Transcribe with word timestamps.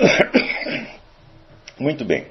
Muito 1.78 2.04
bem. 2.04 2.26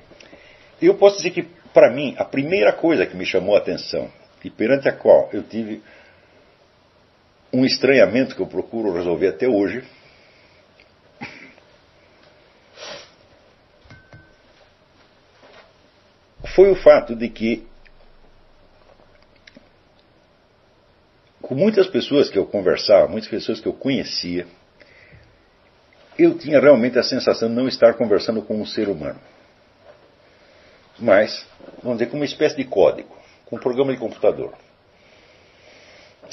Eu 0.82 0.96
posso 0.96 1.18
dizer 1.18 1.32
que, 1.32 1.44
para 1.74 1.92
mim, 1.92 2.16
a 2.18 2.24
primeira 2.26 2.74
coisa 2.74 3.06
que 3.06 3.16
me 3.16 3.26
chamou 3.26 3.56
a 3.56 3.60
atenção 3.60 4.12
e 4.44 4.50
perante 4.50 4.90
a 4.90 4.94
qual 4.94 5.30
eu 5.34 5.44
tive 5.44 5.84
um 7.52 7.66
estranhamento 7.66 8.36
que 8.36 8.42
eu 8.42 8.48
procuro 8.48 8.94
resolver 8.94 9.28
até 9.28 9.48
hoje 9.48 9.84
foi 16.56 16.72
o 16.72 16.76
fato 16.76 17.16
de 17.16 17.30
que, 17.30 17.68
com 21.42 21.56
muitas 21.56 21.88
pessoas 21.88 22.30
que 22.30 22.38
eu 22.38 22.46
conversava, 22.46 23.08
muitas 23.08 23.30
pessoas 23.30 23.60
que 23.60 23.68
eu 23.68 23.74
conhecia, 23.74 24.46
eu 26.20 26.38
tinha 26.38 26.60
realmente 26.60 27.00
a 27.00 27.04
sensação 27.04 27.48
de 27.48 27.56
não 27.56 27.68
estar 27.68 27.94
conversando 27.94 28.42
com 28.42 28.60
um 28.62 28.66
ser 28.66 28.90
humano. 28.90 29.20
Mas, 31.00 31.48
vamos 31.82 31.98
dizer, 31.98 32.12
com 32.12 32.18
uma 32.18 32.26
espécie 32.26 32.58
de 32.58 32.66
código, 32.66 33.16
com 33.46 33.56
um 33.56 33.60
programa 33.60 33.94
de 33.94 33.98
computador. 33.98 34.54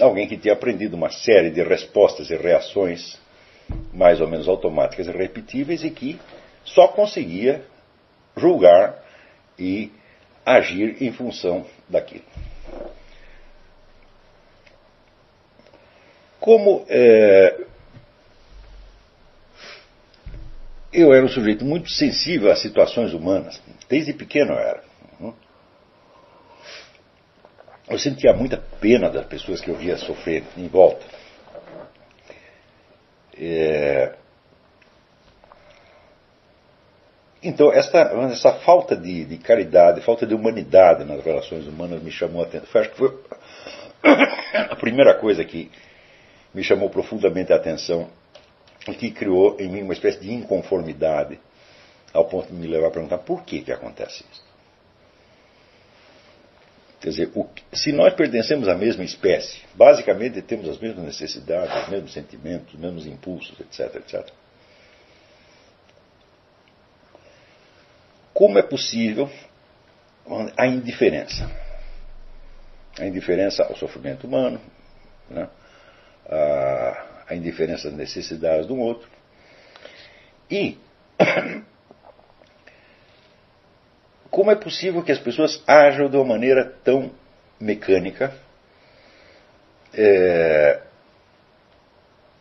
Alguém 0.00 0.26
que 0.26 0.36
tinha 0.36 0.54
aprendido 0.54 0.96
uma 0.96 1.10
série 1.10 1.50
de 1.50 1.62
respostas 1.62 2.28
e 2.30 2.36
reações 2.36 3.18
mais 3.92 4.20
ou 4.20 4.28
menos 4.28 4.48
automáticas 4.48 5.06
e 5.06 5.10
repetíveis 5.10 5.84
e 5.84 5.90
que 5.90 6.20
só 6.64 6.88
conseguia 6.88 7.64
julgar 8.36 9.02
e 9.58 9.90
agir 10.44 11.02
em 11.02 11.12
função 11.12 11.64
daquilo. 11.88 12.24
Como 16.38 16.84
é, 16.88 17.65
eu 20.96 21.12
era 21.12 21.24
um 21.24 21.28
sujeito 21.28 21.64
muito 21.64 21.90
sensível 21.90 22.50
às 22.50 22.60
situações 22.60 23.12
humanas, 23.12 23.60
desde 23.88 24.12
pequeno 24.12 24.52
eu 24.52 24.58
era. 24.58 24.82
Eu 27.88 27.98
sentia 27.98 28.32
muita 28.32 28.56
pena 28.80 29.08
das 29.08 29.26
pessoas 29.26 29.60
que 29.60 29.70
eu 29.70 29.76
via 29.76 29.96
sofrer 29.96 30.42
em 30.56 30.66
volta. 30.66 31.06
É, 33.38 34.14
Então, 37.42 37.72
essa, 37.72 37.98
essa 38.32 38.54
falta 38.54 38.96
de, 38.96 39.24
de, 39.24 39.38
caridade, 39.38 40.00
falta 40.00 40.26
de 40.26 40.34
humanidade 40.34 41.04
nas 41.04 41.24
relações 41.24 41.64
humanas 41.64 42.02
me 42.02 42.10
chamou 42.10 42.42
a 42.42 42.44
atenção. 42.44 42.80
Acho 42.80 42.90
que 42.90 42.96
foi 42.96 43.20
a 44.68 44.74
primeira 44.74 45.14
coisa 45.14 45.44
que 45.44 45.70
me 46.52 46.64
chamou 46.64 46.90
profundamente 46.90 47.52
a 47.52 47.56
atenção 47.56 48.08
e 48.88 48.94
que 48.94 49.10
criou 49.10 49.56
em 49.58 49.68
mim 49.68 49.82
uma 49.82 49.92
espécie 49.92 50.20
de 50.20 50.32
inconformidade, 50.32 51.38
ao 52.12 52.26
ponto 52.26 52.48
de 52.48 52.54
me 52.54 52.66
levar 52.66 52.88
a 52.88 52.90
perguntar 52.90 53.18
por 53.18 53.42
que, 53.44 53.62
que 53.62 53.72
acontece 53.72 54.24
isso. 54.30 54.46
Quer 57.00 57.10
dizer, 57.10 57.30
o, 57.34 57.46
se 57.72 57.92
nós 57.92 58.14
pertencemos 58.14 58.68
à 58.68 58.74
mesma 58.74 59.04
espécie, 59.04 59.60
basicamente 59.74 60.40
temos 60.42 60.68
as 60.68 60.78
mesmas 60.78 61.04
necessidades, 61.04 61.84
os 61.84 61.88
mesmos 61.88 62.12
sentimentos, 62.12 62.74
os 62.74 62.80
mesmos 62.80 63.06
impulsos, 63.06 63.58
etc, 63.60 63.96
etc. 63.96 64.32
como 68.36 68.58
é 68.58 68.62
possível 68.62 69.30
a 70.58 70.66
indiferença. 70.66 71.50
A 72.98 73.06
indiferença 73.06 73.62
ao 73.64 73.74
sofrimento 73.76 74.26
humano, 74.26 74.60
né? 75.30 75.48
a, 76.28 77.05
a 77.28 77.34
indiferença 77.34 77.88
às 77.88 77.94
necessidades 77.94 78.66
do 78.66 78.76
outro. 78.76 79.08
E 80.50 80.78
como 84.30 84.50
é 84.50 84.56
possível 84.56 85.02
que 85.02 85.12
as 85.12 85.18
pessoas 85.18 85.62
ajam 85.66 86.08
de 86.08 86.16
uma 86.16 86.24
maneira 86.24 86.64
tão 86.84 87.10
mecânica, 87.58 88.34
é, 89.94 90.82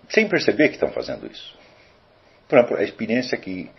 sem 0.10 0.28
perceber 0.28 0.70
que 0.70 0.76
estão 0.76 0.92
fazendo 0.92 1.26
isso? 1.26 1.58
Por 2.48 2.60
exemplo, 2.60 2.78
a 2.78 2.84
experiência 2.84 3.38
que 3.38 3.72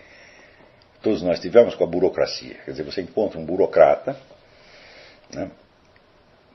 todos 1.03 1.22
nós 1.22 1.38
tivemos 1.38 1.75
com 1.75 1.84
a 1.84 1.86
burocracia. 1.86 2.56
Quer 2.64 2.70
dizer, 2.72 2.82
você 2.82 3.00
encontra 3.00 3.38
um 3.38 3.44
burocrata 3.44 4.16
né, 5.32 5.50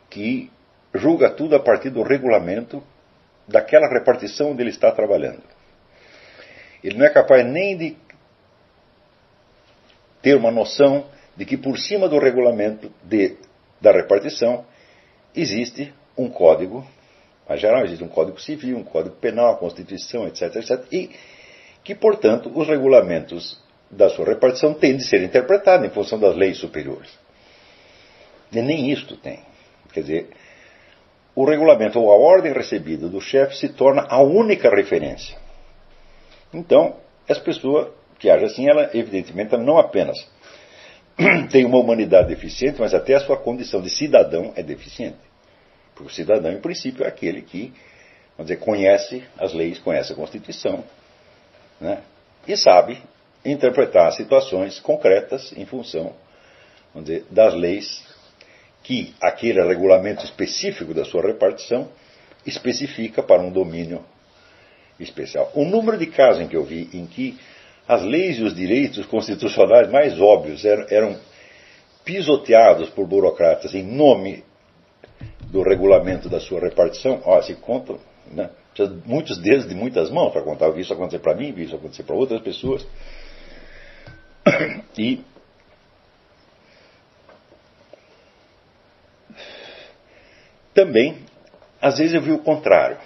que 0.09 0.51
julga 0.93 1.29
tudo 1.29 1.55
a 1.55 1.59
partir 1.59 1.89
do 1.89 2.03
regulamento 2.03 2.83
daquela 3.51 3.87
repartição 3.87 4.51
onde 4.51 4.63
ele 4.63 4.69
está 4.69 4.91
trabalhando. 4.91 5.43
Ele 6.83 6.97
não 6.97 7.05
é 7.05 7.09
capaz 7.09 7.45
nem 7.45 7.77
de 7.77 7.97
ter 10.21 10.35
uma 10.35 10.51
noção 10.51 11.05
de 11.35 11.45
que 11.45 11.57
por 11.57 11.77
cima 11.77 12.07
do 12.07 12.19
regulamento 12.19 12.91
de, 13.03 13.37
da 13.79 13.91
repartição 13.91 14.65
existe 15.35 15.93
um 16.17 16.29
código, 16.29 16.85
mas 17.47 17.59
geral 17.59 17.83
existe 17.83 18.03
um 18.03 18.07
código 18.07 18.39
civil, 18.39 18.77
um 18.77 18.83
código 18.83 19.15
penal, 19.15 19.53
a 19.53 19.57
Constituição, 19.57 20.27
etc, 20.27 20.55
etc, 20.55 20.85
e 20.91 21.11
que, 21.83 21.95
portanto, 21.95 22.51
os 22.53 22.67
regulamentos 22.67 23.59
da 23.89 24.09
sua 24.09 24.25
repartição 24.25 24.73
tem 24.73 24.95
de 24.95 25.03
ser 25.03 25.21
interpretada 25.23 25.85
em 25.85 25.89
função 25.89 26.19
das 26.19 26.35
leis 26.35 26.57
superiores. 26.57 27.09
E 28.51 28.61
nem 28.61 28.91
isto 28.91 29.17
tem. 29.17 29.39
Quer 29.91 30.01
dizer, 30.01 30.29
o 31.35 31.45
regulamento 31.45 31.99
ou 31.99 32.11
a 32.11 32.15
ordem 32.15 32.53
recebida 32.53 33.07
do 33.07 33.21
chefe 33.21 33.55
se 33.55 33.69
torna 33.69 34.05
a 34.09 34.21
única 34.21 34.69
referência. 34.69 35.37
Então, 36.53 36.95
essa 37.27 37.41
pessoa 37.41 37.93
que 38.19 38.29
age 38.29 38.45
assim, 38.45 38.69
ela 38.69 38.89
evidentemente 38.93 39.55
não 39.57 39.77
apenas 39.77 40.17
tem 41.51 41.65
uma 41.65 41.79
humanidade 41.79 42.27
deficiente, 42.27 42.79
mas 42.79 42.93
até 42.93 43.15
a 43.15 43.19
sua 43.19 43.37
condição 43.37 43.81
de 43.81 43.89
cidadão 43.89 44.53
é 44.55 44.61
deficiente. 44.61 45.17
Porque 45.95 46.11
o 46.11 46.13
cidadão, 46.13 46.51
em 46.51 46.59
princípio, 46.59 47.03
é 47.03 47.07
aquele 47.07 47.41
que, 47.41 47.73
vamos 48.37 48.51
dizer, 48.51 48.57
conhece 48.57 49.23
as 49.37 49.53
leis, 49.53 49.79
conhece 49.79 50.13
a 50.13 50.15
Constituição, 50.15 50.83
né? 51.79 52.01
e 52.47 52.55
sabe 52.57 53.01
interpretar 53.43 54.11
situações 54.13 54.79
concretas 54.79 55.51
em 55.57 55.65
função 55.65 56.13
dizer, 56.95 57.25
das 57.29 57.53
leis 57.53 58.03
que 58.83 59.13
aquele 59.21 59.61
regulamento 59.63 60.25
específico 60.25 60.93
da 60.93 61.05
sua 61.05 61.21
repartição 61.21 61.89
especifica 62.45 63.21
para 63.21 63.41
um 63.41 63.51
domínio 63.51 64.03
especial. 64.99 65.51
O 65.53 65.65
número 65.65 65.97
de 65.97 66.07
casos 66.07 66.41
em 66.41 66.47
que 66.47 66.55
eu 66.55 66.63
vi 66.63 66.89
em 66.93 67.05
que 67.05 67.37
as 67.87 68.03
leis 68.03 68.37
e 68.39 68.43
os 68.43 68.55
direitos 68.55 69.05
constitucionais 69.05 69.89
mais 69.89 70.19
óbvios 70.19 70.63
eram, 70.65 70.85
eram 70.89 71.19
pisoteados 72.03 72.89
por 72.89 73.07
burocratas 73.07 73.73
em 73.75 73.83
nome 73.83 74.43
do 75.41 75.61
regulamento 75.61 76.29
da 76.29 76.39
sua 76.39 76.61
repartição, 76.61 77.21
ó, 77.25 77.41
se 77.41 77.55
contam, 77.55 77.99
né? 78.31 78.49
muitos 79.05 79.37
dedos 79.37 79.67
de 79.67 79.75
muitas 79.75 80.09
mãos 80.09 80.31
para 80.31 80.41
contar. 80.41 80.67
Eu 80.67 80.73
vi 80.73 80.81
isso 80.81 80.93
acontecer 80.93 81.19
para 81.19 81.35
mim, 81.35 81.51
vi 81.51 81.63
isso 81.63 81.75
acontecer 81.75 82.03
para 82.03 82.15
outras 82.15 82.41
pessoas. 82.41 82.85
E 84.97 85.21
também, 90.81 91.19
às 91.79 91.99
vezes 91.99 92.13
eu 92.13 92.21
vi 92.21 92.31
o 92.31 92.39
contrário. 92.39 92.97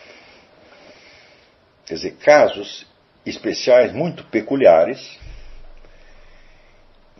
Quer 1.85 1.95
dizer, 1.95 2.15
casos 2.17 2.85
especiais 3.25 3.91
muito 3.91 4.23
peculiares 4.25 5.19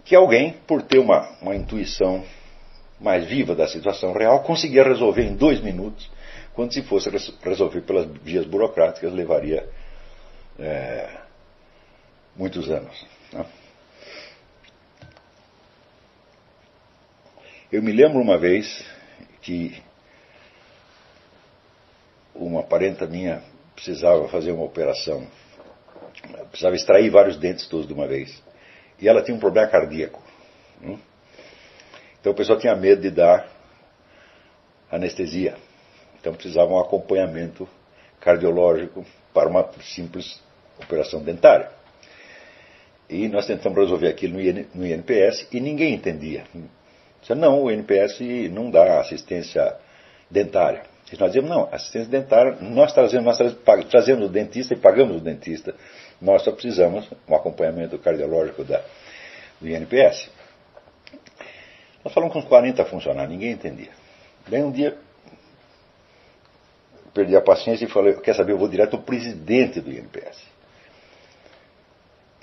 que 0.06 0.16
alguém, 0.16 0.54
por 0.66 0.82
ter 0.84 1.00
uma, 1.00 1.28
uma 1.42 1.56
intuição 1.56 2.24
mais 3.00 3.26
viva 3.26 3.54
da 3.54 3.68
situação 3.68 4.14
real, 4.14 4.44
conseguia 4.44 4.84
resolver 4.84 5.24
em 5.24 5.36
dois 5.36 5.60
minutos, 5.62 6.10
quando 6.54 6.74
se 6.74 6.82
fosse 6.84 7.10
resolver 7.44 7.82
pelas 7.82 8.06
vias 8.22 8.46
burocráticas 8.46 9.12
levaria 9.12 9.68
é, 10.58 11.10
muitos 12.36 12.70
anos. 12.70 13.06
Né? 13.34 13.46
Eu 17.72 17.84
me 17.84 17.92
lembro 17.92 18.22
uma 18.22 18.38
vez 18.38 18.86
que 19.42 19.84
uma 22.36 22.64
parenta 22.64 23.08
minha 23.08 23.42
precisava 23.74 24.28
fazer 24.28 24.52
uma 24.52 24.64
operação, 24.64 25.26
precisava 26.50 26.76
extrair 26.76 27.10
vários 27.10 27.38
dentes 27.38 27.68
todos 27.68 27.88
de 27.88 27.94
uma 27.94 28.08
vez. 28.08 28.42
E 29.00 29.08
ela 29.08 29.22
tinha 29.22 29.36
um 29.36 29.40
problema 29.40 29.68
cardíaco. 29.68 30.22
Hum? 30.82 30.98
Então 32.20 32.32
o 32.32 32.36
pessoal 32.36 32.58
tinha 32.58 32.76
medo 32.76 33.02
de 33.02 33.12
dar 33.12 33.48
anestesia. 34.90 35.56
Então 36.20 36.34
precisava 36.34 36.72
um 36.72 36.80
acompanhamento 36.80 37.68
cardiológico 38.20 39.06
para 39.34 39.50
uma 39.50 39.70
simples 39.82 40.42
operação 40.82 41.22
dentária. 41.22 41.70
E 43.10 43.28
nós 43.28 43.46
tentamos 43.46 43.78
resolver 43.78 44.08
aquilo 44.08 44.40
no 44.74 44.86
INPS 44.86 45.48
e 45.52 45.60
ninguém 45.60 45.94
entendia. 45.94 46.46
Não, 47.38 47.64
o 47.64 47.72
NPS 47.72 48.20
não 48.52 48.72
dá 48.72 49.00
assistência 49.00 49.76
dentária. 50.30 50.95
E 51.12 51.18
nós 51.18 51.32
dizemos, 51.32 51.50
não, 51.50 51.70
assistência 51.72 52.10
dentária, 52.10 52.58
nós 52.62 52.92
trazemos, 52.92 53.26
nós 53.26 53.56
trazemos, 53.90 54.26
o 54.26 54.30
dentista 54.30 54.74
e 54.74 54.78
pagamos 54.78 55.18
o 55.18 55.20
dentista. 55.20 55.76
Nós 56.20 56.42
só 56.42 56.52
precisamos 56.52 57.08
um 57.28 57.36
acompanhamento 57.36 57.98
cardiológico 58.00 58.64
da, 58.64 58.82
do 59.62 59.68
INPS. 59.68 60.30
Nós 62.04 62.14
falamos 62.14 62.34
com 62.34 62.40
uns 62.40 62.46
40 62.46 62.84
funcionários, 62.86 63.32
ninguém 63.32 63.52
entendia. 63.52 63.92
Daí 64.48 64.64
um 64.64 64.72
dia, 64.72 64.98
perdi 67.14 67.36
a 67.36 67.42
paciência 67.42 67.86
e 67.86 67.88
falei, 67.88 68.14
quer 68.16 68.36
saber, 68.36 68.54
eu 68.54 68.58
vou 68.58 68.68
direto 68.68 68.96
ao 68.96 69.04
presidente 69.04 69.80
do 69.82 69.92
INPS. 69.92 70.55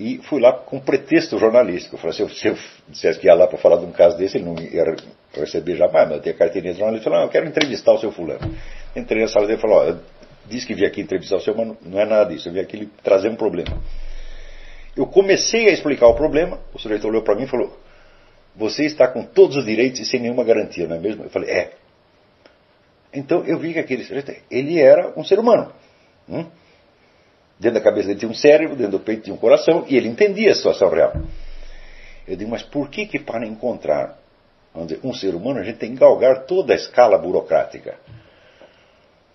E 0.02 0.19
fui 0.25 0.40
lá 0.40 0.52
com 0.52 0.81
pretexto 0.81 1.38
jornalístico. 1.38 1.94
Eu 1.94 2.00
falei, 2.00 2.16
se 2.16 2.22
eu, 2.22 2.28
se 2.28 2.49
eu 2.49 2.58
dissesse 2.88 3.20
que 3.20 3.28
ia 3.28 3.34
lá 3.34 3.46
para 3.46 3.56
falar 3.56 3.76
de 3.76 3.84
um 3.84 3.93
caso 3.93 4.19
desse, 4.19 4.37
ele 4.37 4.46
não 4.46 4.58
ia 4.58 4.96
receber 5.32 5.76
jamais, 5.76 6.08
mas 6.08 6.16
eu 6.16 6.22
tenho 6.25 6.37
carteirinha 6.37 6.72
de 6.72 6.81
jornalista. 6.81 7.08
Ele 7.08 7.14
falou, 7.14 7.20
não, 7.20 7.26
eu 7.28 7.31
quero 7.31 7.46
entrevistar 7.46 7.93
o 7.93 7.99
seu 7.99 8.10
fulano. 8.10 8.40
Entrei 8.96 9.22
na 9.22 9.28
sala 9.28 9.46
dele 9.46 9.58
e 9.58 9.60
falou, 9.60 9.76
ó, 9.76 9.94
disse 10.49 10.66
que 10.66 10.75
vim 10.75 10.84
aqui 10.84 11.02
entrevistar 11.02 11.37
o 11.37 11.40
seu, 11.40 11.54
mas 11.54 11.76
não 11.82 12.00
é 12.00 12.04
nada 12.04 12.34
disso, 12.34 12.49
eu 12.49 12.52
vim 12.52 12.58
aqui 12.58 12.90
trazer 13.04 13.28
um 13.28 13.37
problema. 13.37 13.81
Eu 14.96 15.06
comecei 15.06 15.69
a 15.69 15.72
explicar 15.72 16.08
o 16.08 16.14
problema, 16.14 16.58
o 16.75 16.81
sujeito 16.81 17.06
olhou 17.06 17.22
para 17.22 17.37
mim 17.37 17.44
e 17.44 17.46
falou, 17.46 17.78
você 18.56 18.84
está 18.84 19.06
com 19.06 19.22
todos 19.22 19.56
os 19.56 19.64
direitos 19.64 20.00
e 20.00 20.04
sem 20.04 20.19
nenhuma 20.19 20.43
garantia, 20.43 20.88
não 20.88 20.96
é 20.96 20.99
mesmo? 20.99 21.22
Eu 21.22 21.31
falei, 21.31 21.49
é. 21.49 21.70
Então 23.14 23.44
eu 23.44 23.56
vi 23.56 23.72
que 23.72 23.78
aquele 23.78 24.02
sujeito, 24.02 24.34
ele 24.50 24.81
era 24.81 25.12
um 25.16 25.22
ser 25.22 25.38
humano. 25.38 25.72
Hum? 26.28 26.44
Dentro 27.62 27.79
da 27.79 27.81
cabeça 27.81 28.09
dele 28.09 28.19
tinha 28.19 28.29
um 28.29 28.35
cérebro, 28.35 28.75
dentro 28.75 28.99
do 28.99 29.00
peito 29.00 29.23
tinha 29.23 29.35
um 29.35 29.38
coração, 29.38 29.85
e 29.88 29.97
ele 29.97 30.09
entendia 30.09 30.50
a 30.50 30.55
situação 30.56 30.91
real. 30.91 31.12
Eu 32.26 32.35
digo, 32.35 32.50
mas 32.50 32.64
por 32.64 32.91
que 32.91 33.06
que 33.06 33.20
para 33.20 33.47
encontrar 33.47 34.19
dizer, 34.85 34.99
um 35.05 35.14
ser 35.14 35.32
humano 35.32 35.61
a 35.61 35.62
gente 35.62 35.76
tem 35.79 35.93
que 35.93 36.00
galgar 36.00 36.44
toda 36.44 36.73
a 36.73 36.76
escala 36.76 37.17
burocrática? 37.17 37.94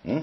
Hum? 0.06 0.22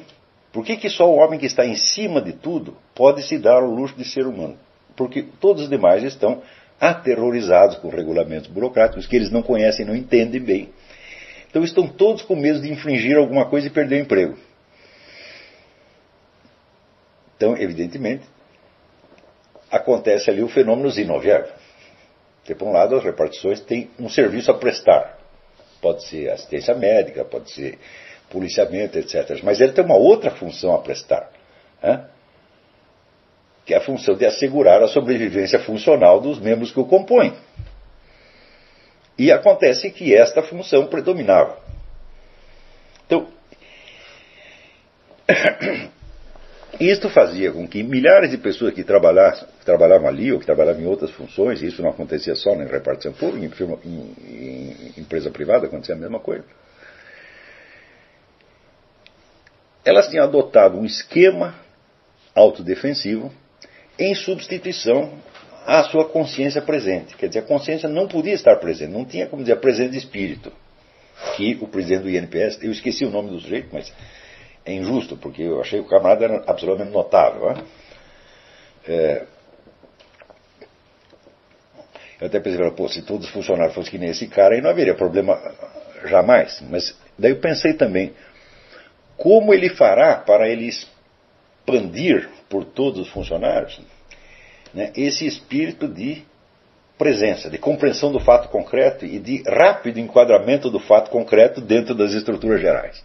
Por 0.53 0.67
que, 0.67 0.77
que 0.77 0.91
só 0.91 1.11
o 1.11 1.17
homem 1.17 1.41
que 1.41 1.47
está 1.47 1.65
em 1.65 1.77
cima 1.77 2.21
de 2.21 2.35
tudo 2.35 2.77
pode 2.95 3.23
se 3.23 3.39
dar 3.39 3.62
o 3.62 3.75
luxo 3.75 3.97
de 3.97 4.05
ser 4.05 4.27
humano? 4.27 4.59
Porque 4.95 5.23
todos 5.41 5.62
os 5.62 5.71
demais 5.71 6.05
estão 6.05 6.43
aterrorizados 6.79 7.79
com 7.79 7.89
regulamentos 7.89 8.51
burocráticos 8.51 9.06
que 9.06 9.17
eles 9.17 9.31
não 9.31 9.43
conhecem, 9.43 9.87
não 9.87 9.97
entendem 9.97 10.43
bem. 10.43 10.69
Então 11.49 11.65
estão 11.65 11.89
todos 11.89 12.21
com 12.21 12.37
medo 12.37 12.61
de 12.61 12.71
infringir 12.71 13.17
alguma 13.17 13.47
coisa 13.47 13.67
e 13.67 13.71
perder 13.71 13.97
o 13.97 14.03
emprego. 14.03 14.37
Então, 17.37 17.57
evidentemente, 17.57 18.25
acontece 19.71 20.31
ali 20.31 20.43
o 20.43 20.49
fenômeno 20.49 20.91
Zinoviev. 20.91 21.49
Porque, 22.39 22.55
por 22.55 22.69
um 22.69 22.73
lado, 22.73 22.97
as 22.97 23.03
repartições 23.03 23.61
têm 23.61 23.91
um 23.99 24.09
serviço 24.09 24.51
a 24.51 24.55
prestar. 24.55 25.19
Pode 25.81 26.05
ser 26.05 26.31
assistência 26.31 26.75
médica, 26.75 27.25
pode 27.25 27.51
ser 27.51 27.79
policiamento, 28.31 28.99
etc. 28.99 29.43
Mas 29.43 29.61
ele 29.61 29.73
tem 29.73 29.85
uma 29.85 29.97
outra 29.97 30.31
função 30.31 30.75
a 30.75 30.79
prestar. 30.79 31.31
Né? 31.83 32.07
Que 33.65 33.75
é 33.75 33.79
a 33.79 33.81
função 33.81 34.15
de 34.15 34.27
assegurar 34.27 34.83
a 34.83 34.89
sobrevivência 34.89 35.59
funcional 35.61 36.21
dos 36.21 36.39
membros 36.39 36.71
que 36.71 36.81
o 36.81 36.85
compõem. 36.85 37.35
E 39.17 39.33
acontece 39.33 39.91
que 39.91 40.15
esta 40.15 40.43
função 40.43 40.87
predominava. 40.87 41.59
Então, 43.07 43.29
Isto 46.81 47.09
fazia 47.09 47.53
com 47.53 47.69
que 47.69 47.82
milhares 47.82 48.31
de 48.31 48.38
pessoas 48.38 48.75
que 48.75 48.82
trabalhavam, 48.82 49.47
que 49.59 49.65
trabalhavam 49.65 50.09
ali 50.09 50.32
ou 50.32 50.41
que 50.41 50.47
trabalhavam 50.47 50.82
em 50.82 50.87
outras 50.87 51.11
funções, 51.12 51.62
isso 51.62 51.82
não 51.82 51.91
acontecia 51.91 52.35
só 52.35 52.55
na 52.55 52.65
repartição 52.65 53.12
pública, 53.12 53.65
em, 53.65 53.88
em, 53.88 54.93
em 54.97 55.00
empresa 55.00 55.31
privada 55.31 55.67
acontecia 55.67 55.94
a 55.94 55.99
mesma 55.99 56.19
coisa. 56.19 56.44
Elas 59.85 60.09
tinham 60.09 60.25
adotado 60.25 60.79
um 60.79 60.85
esquema 60.85 61.55
autodefensivo 62.35 63.32
em 63.99 64.15
substituição 64.15 65.12
à 65.67 65.85
sua 65.85 66.06
consciência 66.06 66.61
presente. 66.61 67.15
Quer 67.17 67.29
dizer, 67.29 67.41
a 67.41 67.43
consciência 67.43 67.88
não 67.88 68.09
podia 68.09 68.32
estar 68.32 68.56
presente, 68.56 68.91
não 68.91 69.05
tinha 69.05 69.27
como 69.27 69.43
dizer 69.43 69.56
presente 69.56 69.93
de 69.93 69.99
espírito. 69.99 70.53
Que 71.37 71.56
o 71.61 71.69
presidente 71.69 72.03
do 72.03 72.11
INPS, 72.11 72.62
eu 72.62 72.73
esqueci 72.73 73.05
o 73.05 73.11
nome 73.11 73.31
do 73.31 73.38
sujeito, 73.38 73.69
mas 73.73 73.93
é 74.65 74.73
injusto, 74.73 75.17
porque 75.17 75.43
eu 75.43 75.61
achei 75.61 75.81
que 75.81 75.87
o 75.87 75.89
camarada 75.89 76.25
era 76.25 76.45
absolutamente 76.47 76.93
notável. 76.93 77.53
Né? 77.53 77.65
É, 78.89 79.23
eu 82.21 82.27
até 82.27 82.41
pensei, 82.41 82.71
pô, 82.71 82.89
se 82.89 83.03
todos 83.03 83.27
os 83.27 83.33
funcionários 83.33 83.75
fossem 83.75 83.93
que 83.93 83.99
nem 83.99 84.11
esse 84.11 84.27
cara, 84.27 84.55
aí 84.55 84.63
não 84.63 84.71
haveria 84.71 84.95
problema 84.95 85.39
jamais. 86.07 86.63
Mas 86.71 86.97
daí 87.19 87.33
eu 87.33 87.41
pensei 87.41 87.75
também, 87.75 88.15
como 89.17 89.53
ele 89.53 89.69
fará 89.69 90.17
para 90.17 90.49
ele 90.49 90.67
expandir 90.67 92.29
por 92.49 92.65
todos 92.65 93.01
os 93.01 93.09
funcionários 93.09 93.81
né, 94.73 94.93
esse 94.97 95.27
espírito 95.27 95.87
de 95.87 96.25
presença, 96.97 97.51
de 97.51 97.59
compreensão 97.59 98.11
do 98.11 98.21
fato 98.21 98.49
concreto 98.49 99.05
e 99.05 99.19
de 99.19 99.43
rápido 99.43 99.99
enquadramento 99.99 100.71
do 100.71 100.79
fato 100.79 101.11
concreto 101.11 101.61
dentro 101.61 101.95
das 101.95 102.13
estruturas 102.13 102.61
gerais 102.61 103.05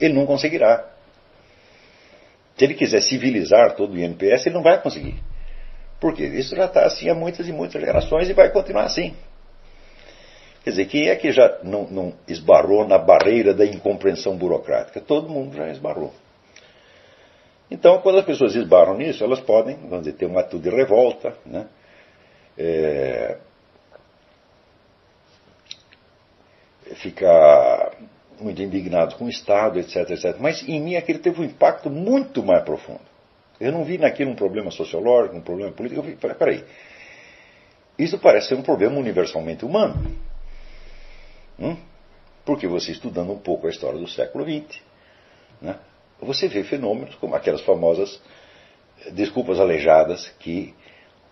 ele 0.00 0.14
não 0.14 0.26
conseguirá. 0.26 0.88
Se 2.56 2.64
ele 2.64 2.74
quiser 2.74 3.00
civilizar 3.02 3.74
todo 3.74 3.94
o 3.94 3.98
INPS, 3.98 4.46
ele 4.46 4.54
não 4.54 4.62
vai 4.62 4.80
conseguir. 4.80 5.22
Porque 6.00 6.24
isso 6.24 6.56
já 6.56 6.64
está 6.64 6.84
assim 6.84 7.08
há 7.08 7.14
muitas 7.14 7.46
e 7.46 7.52
muitas 7.52 7.80
gerações 7.80 8.28
e 8.28 8.32
vai 8.32 8.50
continuar 8.50 8.84
assim. 8.84 9.14
Quer 10.62 10.70
dizer, 10.70 10.86
quem 10.86 11.08
é 11.08 11.16
que 11.16 11.32
já 11.32 11.58
não, 11.62 11.84
não 11.84 12.14
esbarrou 12.28 12.86
na 12.86 12.98
barreira 12.98 13.54
da 13.54 13.64
incompreensão 13.64 14.36
burocrática? 14.36 15.00
Todo 15.00 15.28
mundo 15.28 15.56
já 15.56 15.68
esbarrou. 15.68 16.12
Então, 17.70 18.00
quando 18.00 18.18
as 18.18 18.24
pessoas 18.24 18.54
esbarram 18.54 18.96
nisso, 18.96 19.22
elas 19.22 19.40
podem, 19.40 19.76
vamos 19.76 20.00
dizer, 20.00 20.16
ter 20.16 20.26
uma 20.26 20.40
atitude 20.40 20.68
de 20.68 20.76
revolta, 20.76 21.34
né? 21.46 21.66
É, 22.58 23.38
ficar 26.96 27.92
muito 28.42 28.62
indignado 28.62 29.14
com 29.16 29.26
o 29.26 29.28
Estado, 29.28 29.78
etc, 29.78 30.10
etc. 30.10 30.36
Mas 30.38 30.66
em 30.68 30.80
mim 30.80 30.96
aquilo 30.96 31.18
teve 31.18 31.40
um 31.40 31.44
impacto 31.44 31.90
muito 31.90 32.42
mais 32.42 32.62
profundo. 32.62 33.00
Eu 33.60 33.72
não 33.72 33.84
vi 33.84 33.98
naquilo 33.98 34.30
um 34.30 34.34
problema 34.34 34.70
sociológico, 34.70 35.36
um 35.36 35.42
problema 35.42 35.70
político. 35.72 36.00
Eu 36.00 36.04
vi, 36.04 36.16
peraí, 36.16 36.64
isso 37.98 38.18
parece 38.18 38.48
ser 38.48 38.54
um 38.54 38.62
problema 38.62 38.98
universalmente 38.98 39.64
humano. 39.64 40.16
Hum? 41.58 41.76
Porque 42.44 42.66
você 42.66 42.92
estudando 42.92 43.32
um 43.32 43.38
pouco 43.38 43.66
a 43.66 43.70
história 43.70 43.98
do 43.98 44.08
século 44.08 44.44
XX, 44.44 44.80
né, 45.60 45.78
você 46.20 46.48
vê 46.48 46.64
fenômenos 46.64 47.14
como 47.16 47.34
aquelas 47.34 47.60
famosas 47.60 48.20
desculpas 49.12 49.60
aleijadas 49.60 50.28
que 50.38 50.74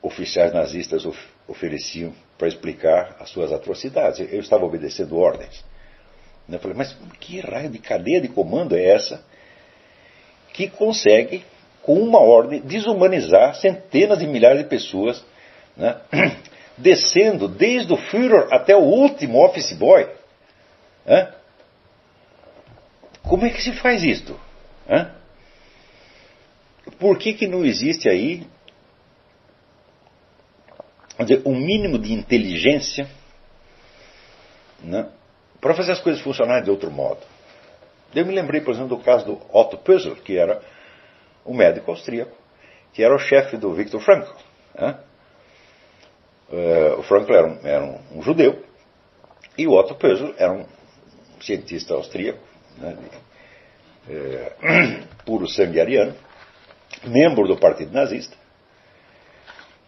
oficiais 0.02 0.52
nazistas 0.52 1.04
of 1.06 1.18
ofereciam 1.46 2.12
para 2.36 2.46
explicar 2.46 3.16
as 3.18 3.30
suas 3.30 3.50
atrocidades. 3.50 4.20
Eu 4.30 4.40
estava 4.40 4.64
obedecendo 4.64 5.16
ordens. 5.16 5.64
Eu 6.50 6.58
falei, 6.58 6.76
mas 6.76 6.96
que 7.20 7.40
raio 7.40 7.68
de 7.68 7.78
cadeia 7.78 8.20
de 8.20 8.28
comando 8.28 8.74
é 8.74 8.82
essa 8.82 9.22
que 10.52 10.68
consegue, 10.68 11.44
com 11.82 11.94
uma 11.94 12.20
ordem, 12.20 12.60
desumanizar 12.60 13.54
centenas 13.56 14.18
de 14.18 14.26
milhares 14.26 14.62
de 14.62 14.68
pessoas, 14.68 15.24
né? 15.76 16.00
descendo 16.76 17.48
desde 17.48 17.92
o 17.92 17.96
Führer 17.96 18.48
até 18.52 18.74
o 18.76 18.80
último 18.80 19.44
office 19.44 19.72
boy? 19.72 20.08
Né? 21.04 21.32
Como 23.22 23.44
é 23.44 23.50
que 23.50 23.62
se 23.62 23.72
faz 23.72 24.02
isto? 24.02 24.38
Né? 24.86 25.12
Por 26.98 27.18
que, 27.18 27.34
que 27.34 27.46
não 27.46 27.64
existe 27.64 28.08
aí 28.08 28.46
dizer, 31.24 31.42
um 31.44 31.56
mínimo 31.56 31.98
de 31.98 32.12
inteligência 32.12 33.08
né, 34.80 35.08
para 35.60 35.74
fazer 35.74 35.92
as 35.92 36.00
coisas 36.00 36.22
funcionarem 36.22 36.64
de 36.64 36.70
outro 36.70 36.90
modo. 36.90 37.20
Eu 38.14 38.24
me 38.24 38.34
lembrei, 38.34 38.60
por 38.60 38.72
exemplo, 38.72 38.96
do 38.96 39.02
caso 39.02 39.24
do 39.26 39.40
Otto 39.52 39.76
Pösel, 39.78 40.16
que 40.16 40.36
era 40.36 40.60
um 41.44 41.54
médico 41.54 41.90
austríaco, 41.90 42.32
que 42.92 43.02
era 43.02 43.14
o 43.14 43.18
chefe 43.18 43.56
do 43.56 43.72
Viktor 43.72 44.00
Frankl. 44.00 44.32
Né? 44.74 44.98
Uh, 46.50 47.00
o 47.00 47.02
Frankl 47.02 47.32
era, 47.32 47.46
um, 47.46 47.58
era 47.62 47.84
um, 47.84 48.22
judeu 48.22 48.64
e 49.56 49.66
o 49.66 49.72
Otto 49.72 49.94
Pösel 49.94 50.34
era 50.38 50.52
um 50.52 50.64
cientista 51.40 51.94
austríaco, 51.94 52.40
né, 52.78 52.96
de, 54.06 54.14
uh, 54.14 55.06
puro 55.26 55.46
sangue 55.46 55.80
ariano, 55.80 56.14
membro 57.04 57.46
do 57.46 57.58
Partido 57.58 57.92
Nazista. 57.92 58.34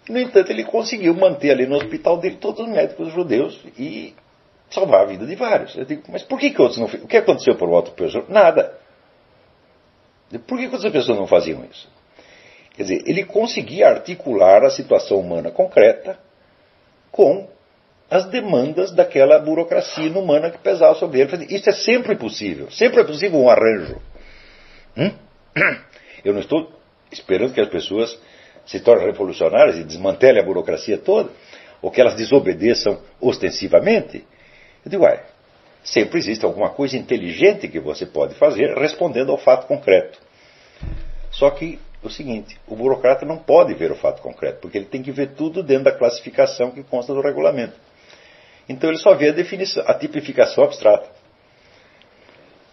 No 0.09 0.19
entanto, 0.19 0.51
ele 0.51 0.65
conseguiu 0.65 1.15
manter 1.15 1.53
ali 1.53 1.67
no 1.67 1.77
hospital 1.77 2.19
dele 2.19 2.37
todos 2.37 2.61
os 2.61 2.69
médicos 2.69 3.13
judeus 3.13 3.59
e 3.79 4.15
salvar 4.71 5.03
a 5.03 5.07
vida 5.07 5.27
de 5.27 5.35
vários. 5.35 5.77
Eu 5.77 5.85
digo, 5.85 6.03
mas 6.09 6.23
por 6.23 6.39
que, 6.39 6.51
que 6.51 6.63
outros 6.63 6.79
não 6.79 6.87
O 6.87 7.07
que 7.07 7.17
aconteceu 7.17 7.57
por 7.57 7.69
outro 7.69 7.93
pessoa? 7.93 8.25
Nada. 8.29 8.79
Por 10.47 10.59
que, 10.59 10.69
que 10.69 10.75
outras 10.75 10.93
pessoas 10.93 11.19
não 11.19 11.27
faziam 11.27 11.65
isso? 11.71 11.89
Quer 12.75 12.83
dizer, 12.85 13.03
ele 13.07 13.25
conseguia 13.25 13.89
articular 13.89 14.65
a 14.65 14.71
situação 14.71 15.19
humana 15.19 15.51
concreta 15.51 16.19
com 17.11 17.49
as 18.09 18.25
demandas 18.27 18.93
daquela 18.93 19.39
burocracia 19.39 20.07
inumana 20.07 20.51
que 20.51 20.59
pesava 20.59 20.95
sobre 20.95 21.21
ele. 21.21 21.47
Isso 21.55 21.69
é 21.69 21.73
sempre 21.73 22.17
possível, 22.17 22.71
sempre 22.71 23.01
é 23.01 23.05
possível 23.05 23.41
um 23.41 23.49
arranjo. 23.49 24.01
Hum? 24.97 25.13
Eu 26.25 26.33
não 26.33 26.41
estou 26.41 26.73
esperando 27.13 27.53
que 27.53 27.61
as 27.61 27.69
pessoas 27.69 28.19
se 28.67 28.81
tornem 28.81 29.07
revolucionárias 29.07 29.77
e 29.77 29.85
desmantelem 29.85 30.43
a 30.43 30.45
burocracia 30.45 30.99
toda, 30.99 31.31
ou 31.83 31.91
que 31.91 32.01
elas 32.01 32.15
desobedeçam 32.15 33.01
ostensivamente. 33.21 34.25
Eu 34.85 34.91
digo, 34.91 35.05
uai, 35.05 35.21
sempre 35.83 36.19
existe 36.19 36.45
alguma 36.45 36.71
coisa 36.71 36.97
inteligente 36.97 37.69
que 37.69 37.81
você 37.81 38.07
pode 38.07 38.35
fazer 38.35 38.77
respondendo 38.77 39.31
ao 39.33 39.39
fato 39.39 39.67
concreto. 39.67 40.19
Só 41.31 41.51
que 41.51 41.79
o 42.03 42.09
seguinte, 42.09 42.59
o 42.67 42.75
burocrata 42.75 43.27
não 43.27 43.39
pode 43.39 43.75
ver 43.75 43.93
o 43.93 43.97
fato 43.97 44.23
concreto, 44.23 44.61
porque 44.61 44.79
ele 44.79 44.87
tem 44.87 45.03
que 45.03 45.13
ver 45.13 45.35
tudo 45.35 45.63
dentro 45.63 45.85
da 45.85 45.93
classificação 45.93 46.71
que 46.71 46.83
consta 46.83 47.13
do 47.13 47.21
regulamento. 47.21 47.75
Então 48.69 48.89
ele 48.89 48.99
só 48.99 49.15
vê 49.15 49.29
a 49.29 49.33
definição, 49.33 49.85
a 49.87 49.95
tipificação 49.95 50.65
abstrata. 50.65 51.09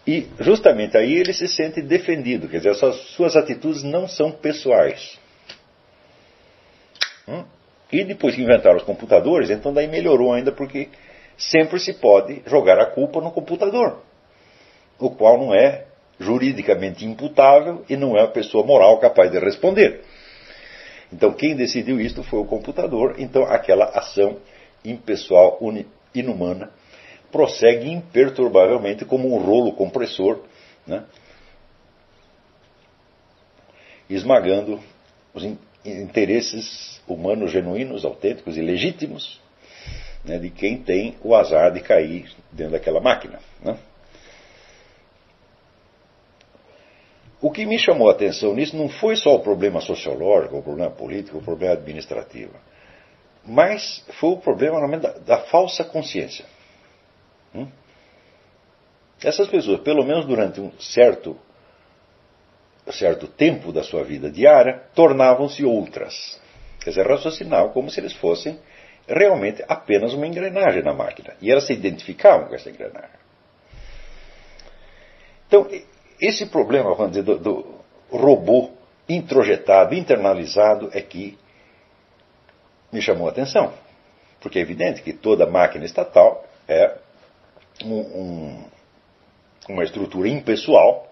E 0.06 0.26
justamente 0.40 0.96
aí 0.96 1.12
ele 1.14 1.34
se 1.34 1.46
sente 1.46 1.82
defendido, 1.82 2.48
quer 2.48 2.58
dizer, 2.58 2.70
as 2.70 2.96
suas 3.10 3.36
atitudes 3.36 3.82
não 3.82 4.08
são 4.08 4.32
pessoais. 4.32 5.18
Hum? 7.28 7.44
E 7.92 8.04
depois 8.04 8.34
que 8.34 8.42
inventaram 8.42 8.76
os 8.76 8.84
computadores, 8.84 9.50
então 9.50 9.72
daí 9.72 9.86
melhorou 9.86 10.32
ainda, 10.32 10.50
porque 10.50 10.88
sempre 11.38 11.78
se 11.78 11.94
pode 11.94 12.42
jogar 12.46 12.80
a 12.80 12.86
culpa 12.86 13.20
no 13.20 13.30
computador, 13.30 14.02
o 14.98 15.10
qual 15.10 15.38
não 15.38 15.54
é 15.54 15.86
juridicamente 16.18 17.04
imputável 17.04 17.84
e 17.88 17.96
não 17.96 18.16
é 18.16 18.24
a 18.24 18.28
pessoa 18.28 18.66
moral 18.66 18.98
capaz 18.98 19.30
de 19.30 19.38
responder. 19.38 20.02
Então, 21.12 21.32
quem 21.32 21.54
decidiu 21.54 22.00
isto 22.00 22.24
foi 22.24 22.40
o 22.40 22.44
computador, 22.44 23.14
então 23.18 23.44
aquela 23.44 23.84
ação 23.84 24.38
impessoal, 24.84 25.58
inumana, 26.12 26.70
prossegue 27.30 27.88
imperturbavelmente 27.88 29.04
como 29.04 29.32
um 29.32 29.38
rolo 29.38 29.72
compressor, 29.72 30.40
né? 30.86 31.04
esmagando 34.10 34.80
os 35.32 35.44
interesses 35.84 37.00
humanos 37.06 37.52
genuínos, 37.52 38.04
autênticos 38.04 38.56
e 38.56 38.60
legítimos 38.60 39.40
né, 40.28 40.38
de 40.38 40.50
quem 40.50 40.82
tem 40.82 41.16
o 41.22 41.34
azar 41.34 41.72
de 41.72 41.80
cair 41.80 42.30
dentro 42.52 42.72
daquela 42.72 43.00
máquina. 43.00 43.40
Né? 43.62 43.76
O 47.40 47.50
que 47.50 47.64
me 47.64 47.78
chamou 47.78 48.08
a 48.08 48.12
atenção 48.12 48.54
nisso 48.54 48.76
não 48.76 48.88
foi 48.88 49.16
só 49.16 49.34
o 49.34 49.40
problema 49.40 49.80
sociológico, 49.80 50.58
o 50.58 50.62
problema 50.62 50.90
político, 50.90 51.38
o 51.38 51.42
problema 51.42 51.74
administrativo, 51.74 52.52
mas 53.44 54.04
foi 54.20 54.30
o 54.30 54.36
problema 54.36 54.98
da, 54.98 55.12
da 55.12 55.38
falsa 55.38 55.84
consciência. 55.84 56.44
Hum? 57.54 57.68
Essas 59.22 59.48
pessoas, 59.48 59.80
pelo 59.80 60.04
menos 60.04 60.26
durante 60.26 60.60
um 60.60 60.70
certo, 60.78 61.36
certo 62.90 63.26
tempo 63.26 63.72
da 63.72 63.82
sua 63.82 64.04
vida 64.04 64.30
diária, 64.30 64.82
tornavam-se 64.94 65.64
outras. 65.64 66.40
Quer 66.80 66.90
dizer, 66.90 67.06
raciocinavam 67.06 67.72
como 67.72 67.90
se 67.90 68.00
eles 68.00 68.12
fossem 68.14 68.58
realmente 69.08 69.64
apenas 69.68 70.12
uma 70.12 70.26
engrenagem 70.26 70.82
na 70.82 70.92
máquina. 70.92 71.34
E 71.40 71.50
elas 71.50 71.66
se 71.66 71.72
identificavam 71.72 72.48
com 72.48 72.54
essa 72.54 72.68
engrenagem. 72.68 73.18
Então, 75.46 75.66
esse 76.20 76.46
problema, 76.46 76.94
vamos 76.94 77.12
dizer, 77.12 77.22
do, 77.22 77.38
do 77.38 77.78
robô 78.10 78.70
introjetado, 79.08 79.94
internalizado, 79.94 80.90
é 80.92 81.00
que 81.00 81.38
me 82.92 83.00
chamou 83.00 83.26
a 83.26 83.30
atenção. 83.30 83.72
Porque 84.40 84.58
é 84.58 84.62
evidente 84.62 85.02
que 85.02 85.12
toda 85.12 85.46
máquina 85.46 85.84
estatal 85.84 86.46
é 86.68 86.96
um, 87.84 87.98
um, 87.98 88.64
uma 89.68 89.84
estrutura 89.84 90.28
impessoal 90.28 91.08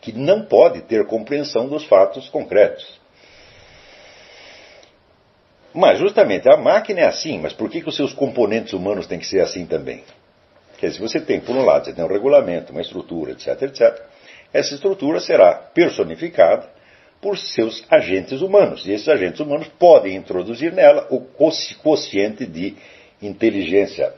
que 0.00 0.12
não 0.12 0.46
pode 0.46 0.82
ter 0.82 1.06
compreensão 1.06 1.68
dos 1.68 1.84
fatos 1.84 2.28
concretos. 2.28 2.99
Mas 5.72 5.98
justamente 5.98 6.48
a 6.48 6.56
máquina 6.56 7.00
é 7.00 7.06
assim, 7.06 7.38
mas 7.38 7.52
por 7.52 7.70
que, 7.70 7.80
que 7.80 7.88
os 7.88 7.96
seus 7.96 8.12
componentes 8.12 8.72
humanos 8.72 9.06
têm 9.06 9.18
que 9.18 9.26
ser 9.26 9.40
assim 9.40 9.66
também? 9.66 10.02
Quer 10.78 10.88
dizer, 10.88 11.00
você 11.00 11.20
tem, 11.20 11.40
por 11.40 11.54
um 11.54 11.64
lado, 11.64 11.84
você 11.84 11.92
tem 11.92 12.04
um 12.04 12.08
regulamento, 12.08 12.72
uma 12.72 12.80
estrutura, 12.80 13.32
etc, 13.32 13.62
etc. 13.62 14.02
Essa 14.52 14.74
estrutura 14.74 15.20
será 15.20 15.54
personificada 15.54 16.68
por 17.20 17.36
seus 17.36 17.84
agentes 17.90 18.40
humanos. 18.40 18.86
E 18.86 18.92
esses 18.92 19.08
agentes 19.08 19.40
humanos 19.40 19.68
podem 19.78 20.16
introduzir 20.16 20.72
nela 20.72 21.06
o 21.10 21.20
quociente 21.20 22.46
de 22.46 22.76
inteligência 23.20 24.12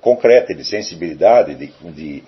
concreta, 0.00 0.54
de 0.54 0.64
sensibilidade, 0.64 1.54
de, 1.54 1.72
de 1.90 2.22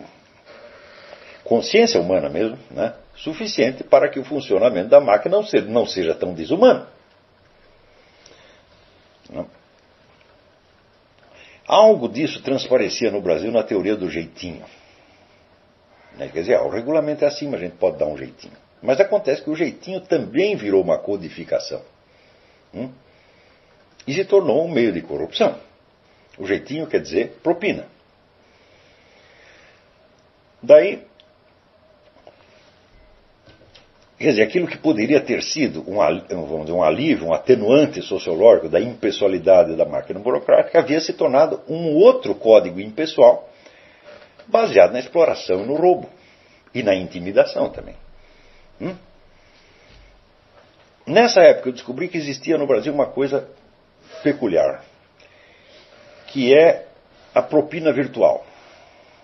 consciência 1.44 2.00
humana 2.00 2.28
mesmo, 2.30 2.58
né? 2.70 2.94
suficiente 3.14 3.84
para 3.84 4.08
que 4.08 4.18
o 4.18 4.24
funcionamento 4.24 4.88
da 4.88 5.00
máquina 5.00 5.36
não 5.36 5.44
seja, 5.44 5.66
não 5.66 5.86
seja 5.86 6.14
tão 6.14 6.32
desumano. 6.32 6.86
Algo 11.66 12.08
disso 12.08 12.42
transparecia 12.42 13.10
no 13.10 13.20
Brasil 13.20 13.50
na 13.50 13.62
teoria 13.62 13.96
do 13.96 14.08
jeitinho. 14.08 14.64
Né? 16.16 16.28
Quer 16.28 16.40
dizer, 16.40 16.54
ah, 16.54 16.62
o 16.62 16.70
regulamento 16.70 17.24
é 17.24 17.28
assim, 17.28 17.48
mas 17.48 17.60
a 17.60 17.64
gente 17.64 17.76
pode 17.76 17.98
dar 17.98 18.06
um 18.06 18.16
jeitinho. 18.16 18.54
Mas 18.82 19.00
acontece 19.00 19.42
que 19.42 19.50
o 19.50 19.56
jeitinho 19.56 20.00
também 20.00 20.54
virou 20.56 20.82
uma 20.82 20.98
codificação. 20.98 21.82
Hum? 22.72 22.90
E 24.06 24.14
se 24.14 24.24
tornou 24.24 24.64
um 24.64 24.70
meio 24.70 24.92
de 24.92 25.02
corrupção. 25.02 25.58
O 26.38 26.46
jeitinho 26.46 26.86
quer 26.86 27.00
dizer 27.00 27.38
propina. 27.42 27.86
Daí, 30.62 31.04
Quer 34.26 34.30
dizer, 34.30 34.42
aquilo 34.42 34.66
que 34.66 34.76
poderia 34.76 35.20
ter 35.20 35.40
sido 35.40 35.88
um, 35.88 35.98
vamos 36.46 36.62
dizer, 36.62 36.72
um 36.72 36.82
alívio, 36.82 37.28
um 37.28 37.32
atenuante 37.32 38.02
sociológico 38.02 38.68
da 38.68 38.80
impessoalidade 38.80 39.76
da 39.76 39.84
máquina 39.84 40.18
burocrática, 40.18 40.80
havia 40.80 40.98
se 40.98 41.12
tornado 41.12 41.62
um 41.68 41.94
outro 41.94 42.34
código 42.34 42.80
impessoal, 42.80 43.48
baseado 44.48 44.94
na 44.94 44.98
exploração 44.98 45.62
e 45.62 45.66
no 45.66 45.76
roubo. 45.76 46.10
E 46.74 46.82
na 46.82 46.92
intimidação 46.92 47.70
também. 47.70 47.94
Hum? 48.80 48.96
Nessa 51.06 51.42
época 51.42 51.68
eu 51.68 51.74
descobri 51.74 52.08
que 52.08 52.18
existia 52.18 52.58
no 52.58 52.66
Brasil 52.66 52.92
uma 52.92 53.06
coisa 53.06 53.48
peculiar, 54.24 54.84
que 56.26 56.52
é 56.52 56.88
a 57.32 57.42
propina 57.42 57.92
virtual. 57.92 58.44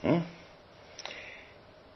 Hum? 0.04 0.22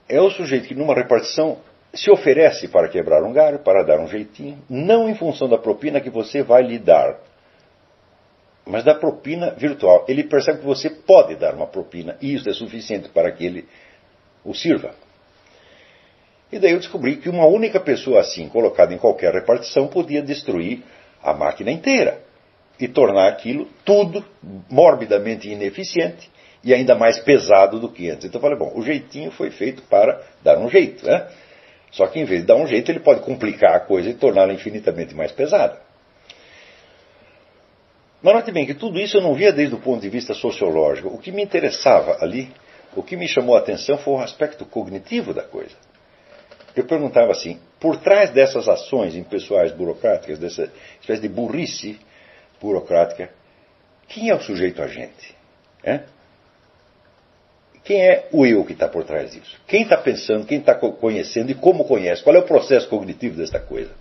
É 0.08 0.20
o 0.20 0.28
sujeito 0.28 0.66
que 0.66 0.74
numa 0.74 0.92
repartição 0.92 1.60
se 1.96 2.10
oferece 2.10 2.68
para 2.68 2.88
quebrar 2.88 3.22
um 3.22 3.32
galho, 3.32 3.60
para 3.60 3.82
dar 3.82 3.98
um 3.98 4.06
jeitinho, 4.06 4.62
não 4.68 5.08
em 5.08 5.14
função 5.14 5.48
da 5.48 5.58
propina 5.58 6.00
que 6.00 6.10
você 6.10 6.42
vai 6.42 6.62
lhe 6.62 6.78
dar, 6.78 7.18
mas 8.66 8.84
da 8.84 8.94
propina 8.94 9.52
virtual. 9.52 10.04
Ele 10.08 10.24
percebe 10.24 10.58
que 10.58 10.66
você 10.66 10.90
pode 10.90 11.36
dar 11.36 11.54
uma 11.54 11.66
propina 11.66 12.16
e 12.20 12.34
isso 12.34 12.48
é 12.48 12.52
suficiente 12.52 13.08
para 13.08 13.30
que 13.32 13.46
ele 13.46 13.68
o 14.44 14.54
sirva. 14.54 14.94
E 16.50 16.58
daí 16.58 16.72
eu 16.72 16.78
descobri 16.78 17.16
que 17.16 17.28
uma 17.28 17.46
única 17.46 17.80
pessoa 17.80 18.20
assim, 18.20 18.48
colocada 18.48 18.94
em 18.94 18.98
qualquer 18.98 19.32
repartição, 19.32 19.88
podia 19.88 20.22
destruir 20.22 20.82
a 21.22 21.32
máquina 21.32 21.70
inteira 21.70 22.22
e 22.78 22.86
tornar 22.86 23.28
aquilo 23.28 23.68
tudo 23.84 24.24
morbidamente 24.70 25.48
ineficiente 25.48 26.30
e 26.62 26.72
ainda 26.74 26.94
mais 26.94 27.18
pesado 27.18 27.80
do 27.80 27.88
que 27.88 28.10
antes. 28.10 28.26
Então 28.26 28.38
eu 28.38 28.42
falei, 28.42 28.58
bom, 28.58 28.72
o 28.74 28.82
jeitinho 28.82 29.30
foi 29.30 29.50
feito 29.50 29.82
para 29.82 30.20
dar 30.42 30.58
um 30.58 30.68
jeito, 30.68 31.04
né? 31.04 31.28
Só 31.96 32.06
que 32.08 32.20
em 32.20 32.26
vez 32.26 32.42
de 32.42 32.46
dar 32.46 32.56
um 32.56 32.66
jeito, 32.66 32.90
ele 32.90 33.00
pode 33.00 33.22
complicar 33.22 33.74
a 33.74 33.80
coisa 33.80 34.10
e 34.10 34.14
torná-la 34.14 34.52
infinitamente 34.52 35.14
mais 35.14 35.32
pesada. 35.32 35.80
Mas 38.22 38.34
note 38.34 38.52
bem 38.52 38.66
que 38.66 38.74
tudo 38.74 38.98
isso 39.00 39.16
eu 39.16 39.22
não 39.22 39.34
via 39.34 39.50
desde 39.50 39.74
o 39.74 39.78
ponto 39.78 40.02
de 40.02 40.10
vista 40.10 40.34
sociológico. 40.34 41.08
O 41.08 41.16
que 41.16 41.32
me 41.32 41.42
interessava 41.42 42.18
ali, 42.20 42.52
o 42.94 43.02
que 43.02 43.16
me 43.16 43.26
chamou 43.26 43.56
a 43.56 43.60
atenção 43.60 43.96
foi 43.96 44.12
o 44.12 44.18
aspecto 44.18 44.66
cognitivo 44.66 45.32
da 45.32 45.42
coisa. 45.42 45.74
Eu 46.74 46.84
perguntava 46.84 47.32
assim, 47.32 47.58
por 47.80 47.96
trás 47.96 48.28
dessas 48.28 48.68
ações 48.68 49.14
impessoais 49.14 49.72
burocráticas, 49.72 50.38
dessa 50.38 50.70
espécie 51.00 51.22
de 51.22 51.28
burrice 51.30 51.98
burocrática, 52.60 53.30
quem 54.06 54.28
é 54.28 54.34
o 54.34 54.40
sujeito 54.40 54.82
agente? 54.82 55.34
É? 55.82 56.00
Quem 57.86 58.04
é 58.04 58.28
o 58.32 58.44
eu 58.44 58.64
que 58.64 58.72
está 58.72 58.88
por 58.88 59.04
trás 59.04 59.30
disso? 59.30 59.56
Quem 59.68 59.82
está 59.82 59.96
pensando, 59.96 60.44
quem 60.44 60.58
está 60.58 60.74
conhecendo 60.74 61.52
e 61.52 61.54
como 61.54 61.84
conhece? 61.84 62.20
Qual 62.20 62.34
é 62.34 62.40
o 62.40 62.42
processo 62.42 62.88
cognitivo 62.88 63.36
desta 63.36 63.60
coisa? 63.60 63.92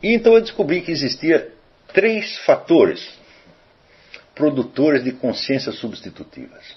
E 0.00 0.14
então 0.14 0.34
eu 0.34 0.40
descobri 0.40 0.82
que 0.82 0.92
existia 0.92 1.52
três 1.92 2.38
fatores 2.46 3.18
produtores 4.36 5.02
de 5.02 5.10
consciências 5.10 5.74
substitutivas. 5.74 6.76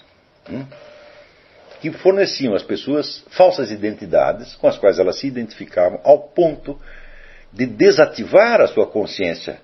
Hum? 0.50 0.66
Que 1.80 1.92
forneciam 1.92 2.52
às 2.52 2.64
pessoas 2.64 3.24
falsas 3.30 3.70
identidades 3.70 4.56
com 4.56 4.66
as 4.66 4.76
quais 4.76 4.98
elas 4.98 5.20
se 5.20 5.28
identificavam 5.28 6.00
ao 6.02 6.18
ponto 6.18 6.76
de 7.52 7.66
desativar 7.66 8.60
a 8.60 8.66
sua 8.66 8.88
consciência 8.88 9.60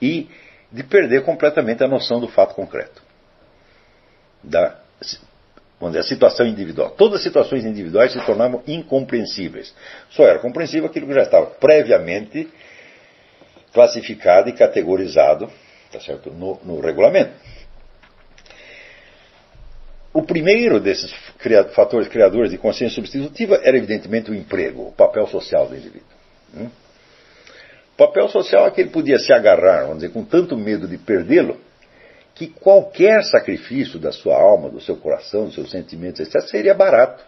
e 0.00 0.28
de 0.70 0.84
perder 0.84 1.24
completamente 1.24 1.82
a 1.82 1.88
noção 1.88 2.20
do 2.20 2.28
fato 2.28 2.54
concreto. 2.54 3.09
Da 4.42 4.78
vamos 5.80 5.96
a 5.96 6.02
situação 6.02 6.46
individual. 6.46 6.90
Todas 6.90 7.16
as 7.16 7.22
situações 7.22 7.64
individuais 7.64 8.12
se 8.12 8.20
tornavam 8.26 8.62
incompreensíveis. 8.66 9.74
Só 10.10 10.24
era 10.24 10.38
compreensível 10.38 10.86
aquilo 10.86 11.06
que 11.06 11.14
já 11.14 11.22
estava 11.22 11.46
previamente 11.46 12.48
classificado 13.72 14.50
e 14.50 14.52
categorizado 14.52 15.50
tá 15.90 16.00
certo? 16.00 16.30
No, 16.30 16.58
no 16.64 16.80
regulamento. 16.80 17.32
O 20.12 20.22
primeiro 20.22 20.80
desses 20.80 21.12
fatores 21.74 22.08
criadores 22.08 22.50
de 22.50 22.58
consciência 22.58 22.96
substitutiva 22.96 23.60
era, 23.62 23.76
evidentemente, 23.76 24.30
o 24.30 24.34
emprego, 24.34 24.88
o 24.88 24.92
papel 24.92 25.26
social 25.28 25.68
do 25.68 25.76
indivíduo. 25.76 26.08
Hum? 26.54 26.68
O 27.94 27.96
papel 27.96 28.28
social 28.28 28.66
é 28.66 28.70
que 28.70 28.80
ele 28.80 28.90
podia 28.90 29.18
se 29.18 29.32
agarrar, 29.32 29.82
vamos 29.82 29.98
dizer, 29.98 30.12
com 30.12 30.24
tanto 30.24 30.56
medo 30.56 30.88
de 30.88 30.98
perdê-lo, 30.98 31.60
que 32.40 32.46
qualquer 32.46 33.22
sacrifício 33.22 33.98
da 33.98 34.10
sua 34.10 34.34
alma, 34.34 34.70
do 34.70 34.80
seu 34.80 34.96
coração, 34.96 35.44
dos 35.44 35.54
seus 35.54 35.70
sentimentos, 35.70 36.20
etc., 36.20 36.40
seria 36.48 36.72
barato. 36.72 37.22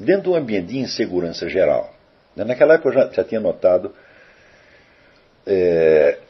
Dentro 0.00 0.22
de 0.22 0.28
um 0.30 0.34
ambiente 0.34 0.68
de 0.68 0.78
insegurança 0.78 1.46
geral. 1.46 1.94
Né, 2.34 2.44
naquela 2.44 2.72
época 2.72 2.88
eu 2.88 2.92
já, 2.94 3.10
já 3.10 3.22
tinha 3.22 3.38
notado 3.38 3.94
é, 5.46 6.20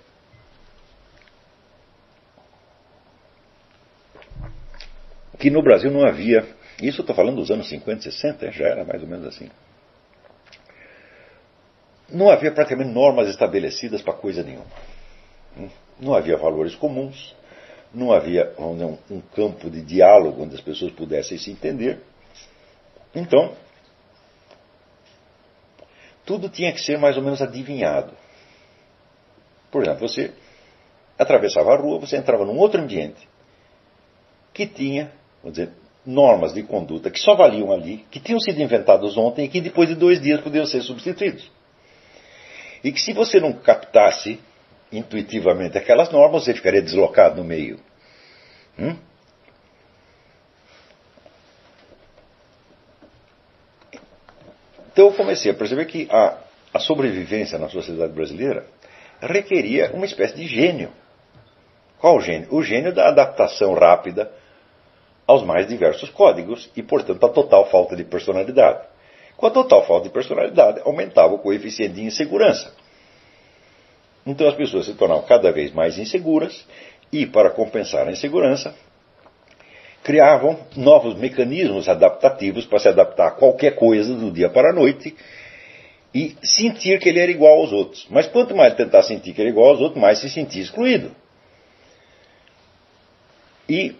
que 5.38 5.50
no 5.50 5.62
Brasil 5.62 5.88
não 5.88 6.04
havia, 6.04 6.44
isso 6.82 7.02
estou 7.02 7.14
falando 7.14 7.36
dos 7.36 7.52
anos 7.52 7.68
50, 7.68 8.02
60, 8.02 8.50
já 8.50 8.66
era 8.66 8.84
mais 8.84 9.00
ou 9.00 9.08
menos 9.08 9.24
assim. 9.24 9.48
Não 12.08 12.28
havia 12.28 12.50
praticamente 12.50 12.90
normas 12.90 13.28
estabelecidas 13.28 14.02
para 14.02 14.14
coisa 14.14 14.42
nenhuma. 14.42 14.66
Não 16.00 16.14
havia 16.14 16.36
valores 16.36 16.74
comuns, 16.74 17.34
não 17.92 18.12
havia 18.12 18.52
dizer, 18.58 18.98
um, 19.10 19.20
campo 19.34 19.70
de 19.70 19.82
diálogo 19.82 20.42
onde 20.42 20.54
as 20.54 20.60
pessoas 20.60 20.92
pudessem 20.92 21.38
se 21.38 21.50
entender. 21.50 22.00
Então, 23.14 23.54
tudo 26.24 26.48
tinha 26.48 26.72
que 26.72 26.80
ser 26.80 26.98
mais 26.98 27.16
ou 27.16 27.22
menos 27.22 27.40
adivinhado. 27.40 28.12
Por 29.70 29.82
exemplo, 29.82 30.06
você 30.06 30.32
atravessava 31.18 31.72
a 31.72 31.76
rua, 31.76 31.98
você 31.98 32.16
entrava 32.16 32.44
num 32.44 32.58
outro 32.58 32.80
ambiente 32.80 33.28
que 34.52 34.66
tinha, 34.66 35.10
vamos 35.42 35.58
dizer, 35.58 35.72
normas 36.04 36.54
de 36.54 36.62
conduta 36.62 37.10
que 37.10 37.18
só 37.18 37.34
valiam 37.34 37.72
ali, 37.72 38.04
que 38.10 38.18
tinham 38.18 38.40
sido 38.40 38.60
inventados 38.60 39.16
ontem 39.16 39.44
e 39.44 39.48
que 39.48 39.60
depois 39.60 39.88
de 39.88 39.94
dois 39.94 40.20
dias 40.20 40.40
podiam 40.40 40.66
ser 40.66 40.82
substituídos. 40.82 41.50
E 42.82 42.92
que 42.92 43.00
se 43.00 43.12
você 43.12 43.40
não 43.40 43.52
captasse 43.52 44.40
intuitivamente 44.92 45.76
aquelas 45.76 46.10
normas, 46.10 46.44
você 46.44 46.54
ficaria 46.54 46.82
deslocado 46.82 47.36
no 47.36 47.44
meio. 47.44 47.78
Hum? 48.78 48.96
Então 54.92 55.06
eu 55.06 55.12
comecei 55.12 55.50
a 55.50 55.54
perceber 55.54 55.84
que 55.84 56.08
a, 56.10 56.38
a 56.74 56.78
sobrevivência 56.80 57.58
na 57.58 57.68
sociedade 57.68 58.12
brasileira 58.12 58.66
requeria 59.20 59.92
uma 59.94 60.04
espécie 60.04 60.34
de 60.34 60.46
gênio. 60.46 60.90
Qual 61.98 62.16
o 62.16 62.20
gênio? 62.20 62.48
O 62.50 62.62
gênio 62.62 62.92
da 62.92 63.08
adaptação 63.08 63.74
rápida 63.74 64.30
aos 65.26 65.44
mais 65.44 65.68
diversos 65.68 66.10
códigos 66.10 66.70
e, 66.74 66.82
portanto, 66.82 67.24
a 67.24 67.28
total 67.28 67.70
falta 67.70 67.94
de 67.94 68.04
personalidade. 68.04 68.86
Com 69.36 69.46
a 69.46 69.50
total 69.50 69.86
falta 69.86 70.08
de 70.08 70.12
personalidade, 70.12 70.80
aumentava 70.84 71.34
o 71.34 71.38
coeficiente 71.38 71.94
de 71.94 72.02
insegurança. 72.02 72.74
Então 74.28 74.46
as 74.46 74.54
pessoas 74.54 74.84
se 74.84 74.92
tornavam 74.92 75.24
cada 75.24 75.50
vez 75.50 75.72
mais 75.72 75.96
inseguras 75.96 76.66
e, 77.10 77.24
para 77.24 77.48
compensar 77.48 78.06
a 78.06 78.12
insegurança, 78.12 78.74
criavam 80.04 80.60
novos 80.76 81.14
mecanismos 81.18 81.88
adaptativos 81.88 82.66
para 82.66 82.78
se 82.78 82.88
adaptar 82.88 83.28
a 83.28 83.30
qualquer 83.30 83.74
coisa 83.74 84.14
do 84.14 84.30
dia 84.30 84.50
para 84.50 84.70
a 84.70 84.74
noite 84.74 85.16
e 86.14 86.36
sentir 86.42 87.00
que 87.00 87.08
ele 87.08 87.20
era 87.20 87.30
igual 87.30 87.58
aos 87.58 87.72
outros. 87.72 88.06
Mas 88.10 88.26
quanto 88.28 88.54
mais 88.54 88.74
tentar 88.74 89.02
sentir 89.02 89.32
que 89.32 89.40
era 89.40 89.48
igual 89.48 89.70
aos 89.70 89.80
outros, 89.80 90.00
mais 90.00 90.18
se 90.18 90.28
sentia 90.28 90.62
excluído. 90.62 91.10
E 93.66 93.94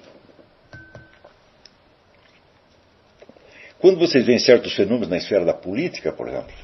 quando 3.79 3.99
vocês 3.99 4.27
veem 4.27 4.39
certos 4.39 4.75
fenômenos 4.75 5.09
na 5.09 5.17
esfera 5.17 5.47
da 5.47 5.55
política, 5.55 6.13
por 6.13 6.29
exemplo, 6.29 6.55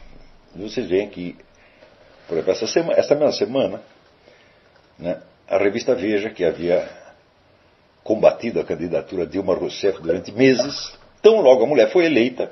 vocês 0.55 0.87
veem 0.87 1.09
que, 1.09 1.35
por 2.27 2.35
exemplo, 2.35 2.53
essa, 2.53 2.67
semana, 2.67 2.99
essa 2.99 3.15
mesma 3.15 3.33
semana, 3.33 3.81
né, 4.99 5.21
a 5.49 5.59
revista 5.59 5.95
Veja, 5.95 6.31
que 6.31 6.45
havia 6.45 6.89
combatido 8.03 8.61
a 8.61 8.65
candidatura 8.65 9.27
de 9.27 9.33
Dilma 9.33 9.55
Rousseff 9.55 10.01
durante 10.01 10.33
meses, 10.33 10.97
tão 11.23 11.41
logo 11.41 11.65
a 11.65 11.67
mulher 11.67 11.91
foi 11.91 12.05
eleita, 12.05 12.51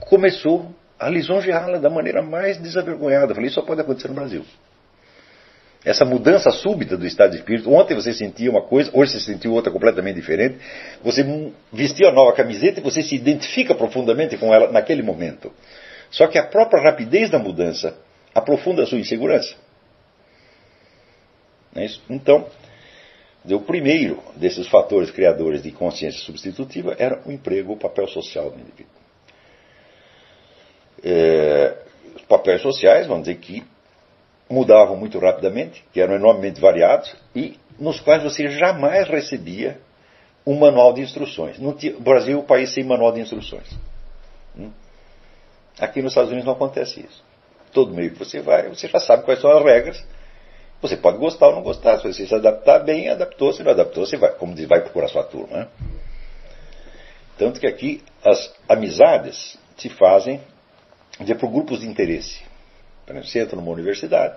começou 0.00 0.72
a 0.98 1.08
lisonjeá-la 1.08 1.78
da 1.78 1.90
maneira 1.90 2.22
mais 2.22 2.56
desavergonhada. 2.60 3.32
Eu 3.32 3.34
falei, 3.34 3.48
isso 3.48 3.60
só 3.60 3.62
pode 3.62 3.80
acontecer 3.80 4.08
no 4.08 4.14
Brasil. 4.14 4.44
Essa 5.84 6.04
mudança 6.04 6.50
súbita 6.50 6.96
do 6.96 7.06
estado 7.06 7.30
de 7.30 7.36
espírito. 7.36 7.72
Ontem 7.72 7.94
você 7.94 8.12
sentia 8.12 8.50
uma 8.50 8.62
coisa, 8.62 8.90
hoje 8.92 9.12
você 9.12 9.20
sentiu 9.20 9.52
outra 9.52 9.72
completamente 9.72 10.16
diferente. 10.16 10.58
Você 11.04 11.24
vestiu 11.72 12.08
a 12.08 12.12
nova 12.12 12.32
camiseta 12.32 12.80
e 12.80 12.82
você 12.82 13.02
se 13.02 13.14
identifica 13.14 13.74
profundamente 13.74 14.36
com 14.36 14.52
ela 14.52 14.72
naquele 14.72 15.02
momento. 15.02 15.52
Só 16.10 16.26
que 16.26 16.38
a 16.38 16.42
própria 16.42 16.82
rapidez 16.82 17.30
da 17.30 17.38
mudança 17.38 17.96
aprofunda 18.38 18.82
a 18.82 18.86
sua 18.86 18.98
insegurança. 18.98 19.54
É? 21.74 21.86
Então, 22.08 22.46
o 23.44 23.60
primeiro 23.60 24.22
desses 24.36 24.66
fatores 24.68 25.10
criadores 25.10 25.62
de 25.62 25.70
consciência 25.72 26.20
substitutiva 26.20 26.96
era 26.98 27.22
o 27.26 27.32
emprego, 27.32 27.72
o 27.72 27.76
papel 27.76 28.08
social 28.08 28.50
do 28.50 28.58
indivíduo 28.58 28.98
é, 31.02 31.76
os 32.14 32.22
papéis 32.22 32.62
sociais, 32.62 33.06
vamos 33.06 33.26
dizer 33.26 33.38
que 33.38 33.64
mudavam 34.48 34.96
muito 34.96 35.18
rapidamente, 35.18 35.84
que 35.92 36.00
eram 36.00 36.14
enormemente 36.14 36.60
variados 36.60 37.14
e 37.34 37.58
nos 37.78 38.00
quais 38.00 38.22
você 38.22 38.48
jamais 38.48 39.08
recebia 39.08 39.78
um 40.46 40.58
manual 40.58 40.92
de 40.92 41.02
instruções. 41.02 41.58
No 41.58 41.76
Brasil 42.00 42.38
o 42.38 42.44
país 42.44 42.72
sem 42.72 42.82
manual 42.82 43.12
de 43.12 43.20
instruções. 43.20 43.68
Hum? 44.56 44.70
Aqui 45.78 46.02
nos 46.02 46.12
Estados 46.12 46.30
Unidos 46.30 46.46
não 46.46 46.54
acontece 46.54 47.00
isso. 47.00 47.22
Todo 47.72 47.94
meio 47.94 48.10
que 48.10 48.18
você 48.18 48.40
vai, 48.40 48.68
você 48.68 48.88
já 48.88 49.00
sabe 49.00 49.24
quais 49.24 49.40
são 49.40 49.50
as 49.50 49.64
regras. 49.64 50.04
Você 50.80 50.96
pode 50.96 51.18
gostar 51.18 51.48
ou 51.48 51.56
não 51.56 51.62
gostar. 51.62 51.98
Se 51.98 52.12
você 52.12 52.26
se 52.26 52.34
adaptar 52.34 52.80
bem, 52.80 53.08
adaptou. 53.08 53.52
Se 53.52 53.62
não 53.62 53.72
adaptou, 53.72 54.06
você 54.06 54.16
vai, 54.16 54.30
como 54.32 54.54
diz, 54.54 54.66
vai 54.66 54.80
procurar 54.80 55.08
sua 55.08 55.24
turma. 55.24 55.58
Né? 55.58 55.68
Tanto 57.36 57.60
que 57.60 57.66
aqui 57.66 58.02
as 58.24 58.52
amizades 58.68 59.58
se 59.76 59.88
fazem 59.88 60.40
por 61.38 61.50
grupos 61.50 61.80
de 61.80 61.86
interesse. 61.86 62.42
Por 63.04 63.12
exemplo, 63.12 63.28
você 63.28 63.40
entra 63.40 63.56
numa 63.56 63.70
universidade, 63.70 64.36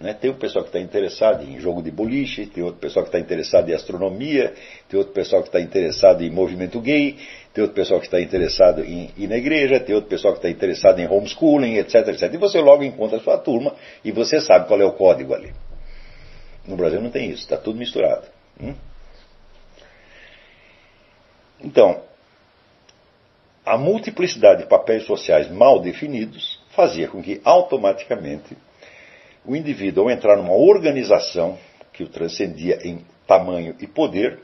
né, 0.00 0.14
tem 0.14 0.30
o 0.30 0.34
pessoal 0.34 0.64
que 0.64 0.70
está 0.70 0.80
interessado 0.80 1.44
em 1.44 1.60
jogo 1.60 1.82
de 1.82 1.90
boliche, 1.90 2.46
tem 2.46 2.64
outro 2.64 2.80
pessoal 2.80 3.04
que 3.04 3.10
está 3.10 3.20
interessado 3.20 3.68
em 3.68 3.74
astronomia, 3.74 4.54
tem 4.88 4.98
outro 4.98 5.12
pessoal 5.12 5.42
que 5.42 5.48
está 5.48 5.60
interessado 5.60 6.24
em 6.24 6.30
movimento 6.30 6.80
gay, 6.80 7.18
tem 7.52 7.60
outro 7.60 7.74
pessoal 7.74 8.00
que 8.00 8.06
está 8.06 8.18
interessado 8.18 8.82
em 8.82 9.10
ir 9.18 9.28
na 9.28 9.36
igreja, 9.36 9.78
tem 9.78 9.94
outro 9.94 10.08
pessoal 10.08 10.32
que 10.32 10.38
está 10.38 10.48
interessado 10.48 11.00
em 11.00 11.06
homeschooling, 11.06 11.76
etc, 11.76 12.08
etc. 12.08 12.32
E 12.32 12.38
você 12.38 12.58
logo 12.60 12.82
encontra 12.82 13.18
a 13.18 13.20
sua 13.20 13.36
turma 13.36 13.74
e 14.02 14.10
você 14.10 14.40
sabe 14.40 14.66
qual 14.66 14.80
é 14.80 14.86
o 14.86 14.92
código 14.92 15.34
ali. 15.34 15.52
No 16.66 16.76
Brasil 16.76 17.00
não 17.02 17.10
tem 17.10 17.28
isso, 17.28 17.42
está 17.42 17.58
tudo 17.58 17.78
misturado. 17.78 18.26
Hum? 18.58 18.74
Então, 21.62 22.00
a 23.66 23.76
multiplicidade 23.76 24.62
de 24.62 24.68
papéis 24.68 25.04
sociais 25.04 25.50
mal 25.50 25.78
definidos 25.78 26.58
fazia 26.70 27.06
com 27.06 27.22
que 27.22 27.38
automaticamente 27.44 28.56
o 29.44 29.56
indivíduo, 29.56 30.04
ao 30.04 30.10
entrar 30.10 30.36
numa 30.36 30.54
organização 30.54 31.58
que 31.92 32.02
o 32.02 32.08
transcendia 32.08 32.78
em 32.84 33.04
tamanho 33.26 33.74
e 33.80 33.86
poder, 33.86 34.40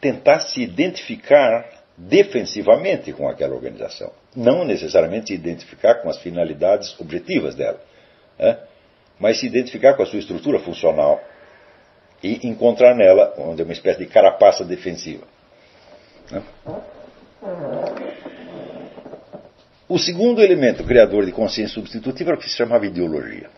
tentasse 0.00 0.54
se 0.54 0.62
identificar 0.62 1.64
defensivamente 1.96 3.12
com 3.12 3.28
aquela 3.28 3.54
organização, 3.54 4.12
não 4.34 4.64
necessariamente 4.64 5.28
se 5.28 5.34
identificar 5.34 5.96
com 5.96 6.10
as 6.10 6.18
finalidades 6.18 6.98
objetivas 7.00 7.54
dela, 7.54 7.80
né? 8.38 8.58
mas 9.18 9.40
se 9.40 9.46
identificar 9.46 9.94
com 9.94 10.02
a 10.02 10.06
sua 10.06 10.18
estrutura 10.18 10.58
funcional 10.58 11.22
e 12.22 12.46
encontrar 12.46 12.94
nela 12.94 13.34
uma 13.38 13.72
espécie 13.72 14.00
de 14.00 14.06
carapaça 14.06 14.64
defensiva. 14.64 15.26
Né? 16.30 16.42
O 19.88 19.98
segundo 19.98 20.42
elemento 20.42 20.82
criador 20.84 21.24
de 21.24 21.32
consciência 21.32 21.74
substitutiva 21.74 22.30
era 22.30 22.38
o 22.38 22.40
que 22.40 22.48
se 22.48 22.56
chamava 22.56 22.86
ideologia. 22.86 23.48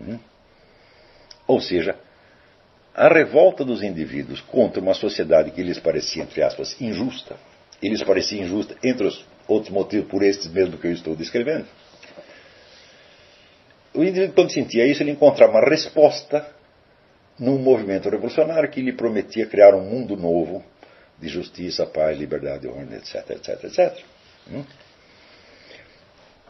Hum? 0.00 0.18
Ou 1.46 1.60
seja, 1.60 1.96
a 2.94 3.08
revolta 3.08 3.64
dos 3.64 3.82
indivíduos 3.82 4.40
contra 4.42 4.80
uma 4.80 4.94
sociedade 4.94 5.50
que 5.50 5.62
lhes 5.62 5.78
parecia, 5.78 6.22
entre 6.22 6.42
aspas, 6.42 6.78
injusta, 6.80 7.36
e 7.82 7.88
lhes 7.88 8.02
parecia 8.02 8.42
injusta, 8.42 8.76
entre 8.84 9.06
os 9.06 9.24
outros 9.48 9.72
motivos 9.72 10.08
por 10.08 10.22
estes 10.22 10.48
mesmo 10.48 10.76
que 10.76 10.86
eu 10.86 10.92
estou 10.92 11.16
descrevendo, 11.16 11.66
o 13.92 14.04
indivíduo, 14.04 14.34
quando 14.34 14.52
sentia 14.52 14.86
isso, 14.86 15.02
ele 15.02 15.10
encontrava 15.10 15.52
uma 15.52 15.68
resposta 15.68 16.46
num 17.38 17.58
movimento 17.58 18.08
revolucionário 18.08 18.70
que 18.70 18.80
lhe 18.80 18.92
prometia 18.92 19.46
criar 19.46 19.74
um 19.74 19.82
mundo 19.82 20.16
novo 20.16 20.62
de 21.18 21.28
justiça, 21.28 21.86
paz, 21.86 22.16
liberdade, 22.16 22.68
ordem, 22.68 22.98
etc, 22.98 23.30
etc, 23.30 23.64
etc. 23.64 24.04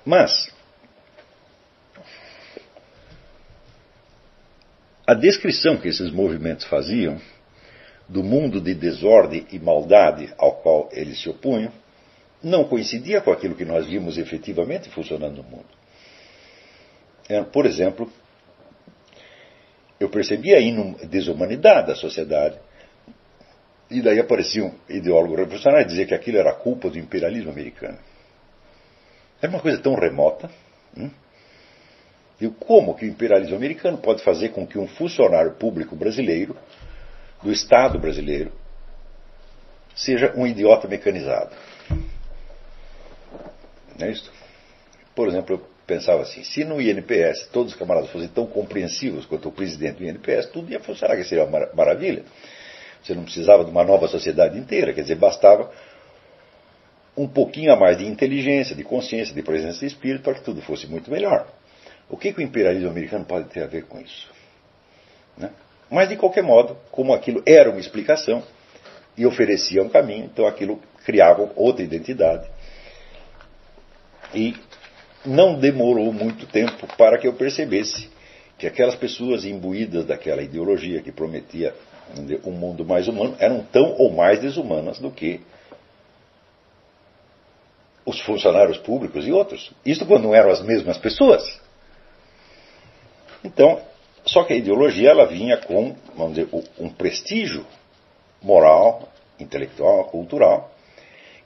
Mas, 0.05 0.53
a 5.07 5.15
descrição 5.15 5.77
que 5.77 5.89
esses 5.89 6.11
movimentos 6.11 6.67
faziam 6.67 7.21
do 8.09 8.23
mundo 8.23 8.61
de 8.61 8.75
desordem 8.75 9.47
e 9.53 9.59
maldade 9.59 10.33
ao 10.37 10.57
qual 10.57 10.89
eles 10.93 11.21
se 11.21 11.29
opunham 11.29 11.73
não 12.43 12.65
coincidia 12.65 13.21
com 13.21 13.31
aquilo 13.31 13.55
que 13.55 13.65
nós 13.65 13.87
vimos 13.87 14.19
efetivamente 14.19 14.89
funcionando 14.91 15.37
no 15.37 15.43
mundo. 15.43 15.69
É, 17.29 17.43
por 17.43 17.67
exemplo, 17.67 18.11
eu 20.01 20.09
percebia 20.09 20.57
a 20.57 21.07
desumanidade 21.07 21.89
da 21.89 21.95
sociedade. 21.95 22.59
E 23.91 24.01
daí 24.01 24.19
aparecia 24.19 24.65
um 24.65 24.75
ideólogo 24.89 25.37
revolucionário 25.37 25.87
dizer 25.87 26.07
que 26.07 26.15
aquilo 26.15 26.39
era 26.39 26.55
culpa 26.55 26.89
do 26.89 26.99
imperialismo 26.99 27.51
americano. 27.51 27.99
Era 29.41 29.51
uma 29.51 29.61
coisa 29.61 29.79
tão 29.81 29.95
remota. 29.95 30.51
Hum? 30.97 31.11
E 32.41 32.49
como 32.49 32.95
que 32.95 33.05
o 33.05 33.09
imperialismo 33.09 33.57
americano 33.57 33.99
pode 33.99 34.23
fazer 34.23 34.51
com 34.51 34.67
que 34.67 34.79
um 34.79 34.87
funcionário 34.87 35.53
público 35.53 35.95
brasileiro, 35.95 36.57
do 37.43 37.53
Estado 37.53 37.99
brasileiro, 37.99 38.53
seja 39.95 40.33
um 40.35 40.47
idiota 40.47 40.89
mecanizado? 40.89 41.55
Não 43.99 44.07
é 44.07 44.11
isso? 44.11 44.33
Por 45.15 45.29
exemplo, 45.29 45.57
eu 45.57 45.67
pensava 45.87 46.23
assim: 46.23 46.43
se 46.43 46.65
no 46.65 46.81
INPS 46.81 47.49
todos 47.53 47.73
os 47.73 47.79
camaradas 47.79 48.11
fossem 48.11 48.29
tão 48.29 48.47
compreensivos 48.47 49.27
quanto 49.27 49.49
o 49.49 49.53
presidente 49.53 49.99
do 49.99 50.05
INPS, 50.05 50.51
tudo 50.51 50.71
ia 50.73 50.81
funcionar, 50.81 51.17
que 51.17 51.25
seria 51.25 51.45
uma 51.45 51.69
maravilha. 51.75 52.25
Você 53.03 53.15
não 53.15 53.25
precisava 53.25 53.65
de 53.65 53.71
uma 53.71 53.85
nova 53.85 54.09
sociedade 54.09 54.59
inteira, 54.59 54.93
quer 54.93 55.03
dizer, 55.03 55.17
bastava 55.17 55.71
um 57.21 57.29
pouquinho 57.29 57.71
a 57.71 57.77
mais 57.77 57.99
de 57.99 58.07
inteligência, 58.07 58.75
de 58.75 58.83
consciência, 58.83 59.35
de 59.35 59.43
presença 59.43 59.81
de 59.81 59.87
espírito 59.87 60.23
para 60.23 60.35
que 60.35 60.43
tudo 60.43 60.63
fosse 60.63 60.87
muito 60.87 61.11
melhor. 61.11 61.47
O 62.09 62.17
que, 62.17 62.33
que 62.33 62.41
o 62.41 62.43
imperialismo 62.43 62.89
americano 62.89 63.27
pode 63.27 63.51
ter 63.51 63.63
a 63.63 63.67
ver 63.67 63.85
com 63.85 64.01
isso? 64.01 64.27
Né? 65.37 65.51
Mas, 65.91 66.09
de 66.09 66.17
qualquer 66.17 66.43
modo, 66.43 66.79
como 66.91 67.13
aquilo 67.13 67.43
era 67.45 67.69
uma 67.69 67.79
explicação 67.79 68.43
e 69.19 69.27
oferecia 69.27 69.83
um 69.83 69.89
caminho, 69.91 70.25
então 70.25 70.47
aquilo 70.47 70.81
criava 71.05 71.53
outra 71.57 71.85
identidade. 71.85 72.49
E 74.35 74.57
não 75.27 75.59
demorou 75.59 76.11
muito 76.15 76.47
tempo 76.47 76.87
para 76.97 77.19
que 77.19 77.29
eu 77.29 77.35
percebesse 77.35 78.09
que 78.57 78.67
aquelas 78.67 78.95
pessoas 78.95 79.45
imbuídas 79.45 80.07
daquela 80.07 80.43
ideologia 80.43 81.03
que 81.03 81.13
prometia 81.13 81.75
um 82.45 82.51
mundo 82.51 82.83
mais 82.83 83.09
humano 83.09 83.37
eram 83.39 83.63
tão 83.63 83.95
ou 83.99 84.11
mais 84.11 84.41
desumanas 84.41 84.99
do 84.99 85.11
que 85.11 85.41
os 88.11 88.21
funcionários 88.21 88.79
públicos 88.79 89.27
e 89.27 89.33
outros. 89.33 89.73
Isso 89.85 90.05
quando 90.05 90.25
não 90.25 90.35
eram 90.35 90.51
as 90.51 90.61
mesmas 90.63 90.99
pessoas. 90.99 91.61
Então, 93.43 93.81
só 94.25 94.45
que 94.45 94.53
a 94.53 94.57
ideologia 94.57 95.11
ela 95.11 95.27
vinha 95.27 95.57
com, 95.57 95.95
vamos 96.15 96.35
dizer, 96.35 96.49
um 96.79 96.91
prestígio 96.91 97.65
moral, 98.43 99.09
intelectual, 99.39 100.05
cultural, 100.05 100.71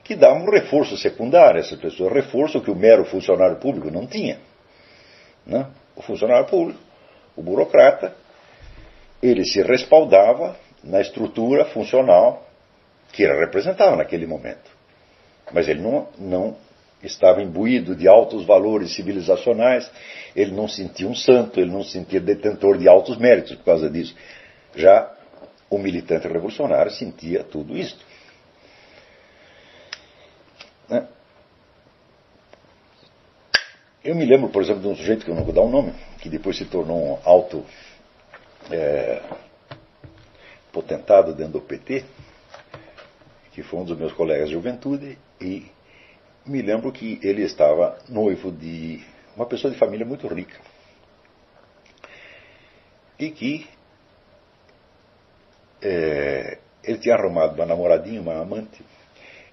que 0.03 0.15
dá 0.15 0.33
um 0.33 0.49
reforço 0.49 0.97
secundário 0.97 1.59
a 1.59 1.63
essa 1.63 1.77
pessoa, 1.77 2.13
reforço 2.13 2.61
que 2.61 2.69
o 2.69 2.75
mero 2.75 3.05
funcionário 3.05 3.57
público 3.57 3.89
não 3.89 4.05
tinha. 4.05 4.39
Né? 5.45 5.67
O 5.95 6.01
funcionário 6.01 6.47
público, 6.47 6.79
o 7.35 7.41
burocrata, 7.41 8.13
ele 9.21 9.45
se 9.45 9.61
respaldava 9.61 10.55
na 10.83 11.01
estrutura 11.01 11.65
funcional 11.65 12.45
que 13.11 13.23
ele 13.23 13.39
representava 13.39 13.95
naquele 13.95 14.27
momento. 14.27 14.74
Mas 15.51 15.67
ele 15.67 15.81
não, 15.81 16.07
não 16.17 16.57
estava 17.03 17.41
imbuído 17.41 17.95
de 17.95 18.07
altos 18.07 18.45
valores 18.45 18.93
civilizacionais, 18.93 19.89
ele 20.35 20.51
não 20.51 20.67
sentia 20.67 21.07
um 21.07 21.15
santo, 21.15 21.59
ele 21.59 21.71
não 21.71 21.83
sentia 21.83 22.19
detentor 22.19 22.77
de 22.77 22.87
altos 22.87 23.17
méritos 23.17 23.55
por 23.55 23.65
causa 23.65 23.89
disso. 23.89 24.15
Já 24.75 25.11
o 25.69 25.77
militante 25.77 26.27
revolucionário 26.27 26.91
sentia 26.91 27.43
tudo 27.43 27.77
isso. 27.77 27.97
Né? 30.89 31.07
Eu 34.03 34.15
me 34.15 34.25
lembro, 34.25 34.49
por 34.49 34.61
exemplo, 34.61 34.81
de 34.81 34.87
um 34.87 34.95
sujeito 34.95 35.25
que 35.25 35.31
eu 35.31 35.35
não 35.35 35.43
vou 35.43 35.53
dar 35.53 35.61
o 35.61 35.67
um 35.67 35.71
nome, 35.71 35.93
que 36.19 36.29
depois 36.29 36.57
se 36.57 36.65
tornou 36.65 37.13
um 37.13 37.19
alto 37.23 37.65
é, 38.71 39.21
potentado 40.71 41.33
dentro 41.33 41.53
do 41.53 41.61
PT, 41.61 42.05
que 43.51 43.63
foi 43.63 43.79
um 43.79 43.85
dos 43.85 43.97
meus 43.97 44.13
colegas 44.13 44.47
de 44.47 44.53
juventude, 44.53 45.17
e 45.39 45.65
me 46.45 46.61
lembro 46.61 46.91
que 46.91 47.19
ele 47.23 47.43
estava 47.43 47.97
noivo 48.07 48.51
de 48.51 49.03
uma 49.35 49.45
pessoa 49.45 49.71
de 49.71 49.79
família 49.79 50.05
muito 50.05 50.27
rica. 50.27 50.57
E 53.17 53.31
que 53.31 53.67
é, 55.81 56.57
ele 56.83 56.97
tinha 56.99 57.15
arrumado 57.15 57.55
uma 57.55 57.65
namoradinha, 57.65 58.21
uma 58.21 58.41
amante, 58.41 58.83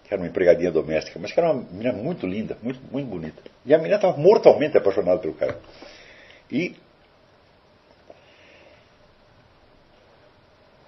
que 0.04 0.12
era 0.12 0.20
uma 0.20 0.28
empregadinha 0.28 0.70
doméstica, 0.70 1.18
mas 1.18 1.32
que 1.32 1.40
era 1.40 1.52
uma 1.52 1.62
menina 1.62 1.92
muito 1.92 2.26
linda, 2.26 2.56
muito, 2.62 2.80
muito 2.90 3.08
bonita. 3.08 3.42
E 3.64 3.74
a 3.74 3.78
menina 3.78 3.96
estava 3.96 4.16
mortalmente 4.16 4.76
apaixonada 4.76 5.20
pelo 5.20 5.34
cara. 5.34 5.58
E 6.50 6.76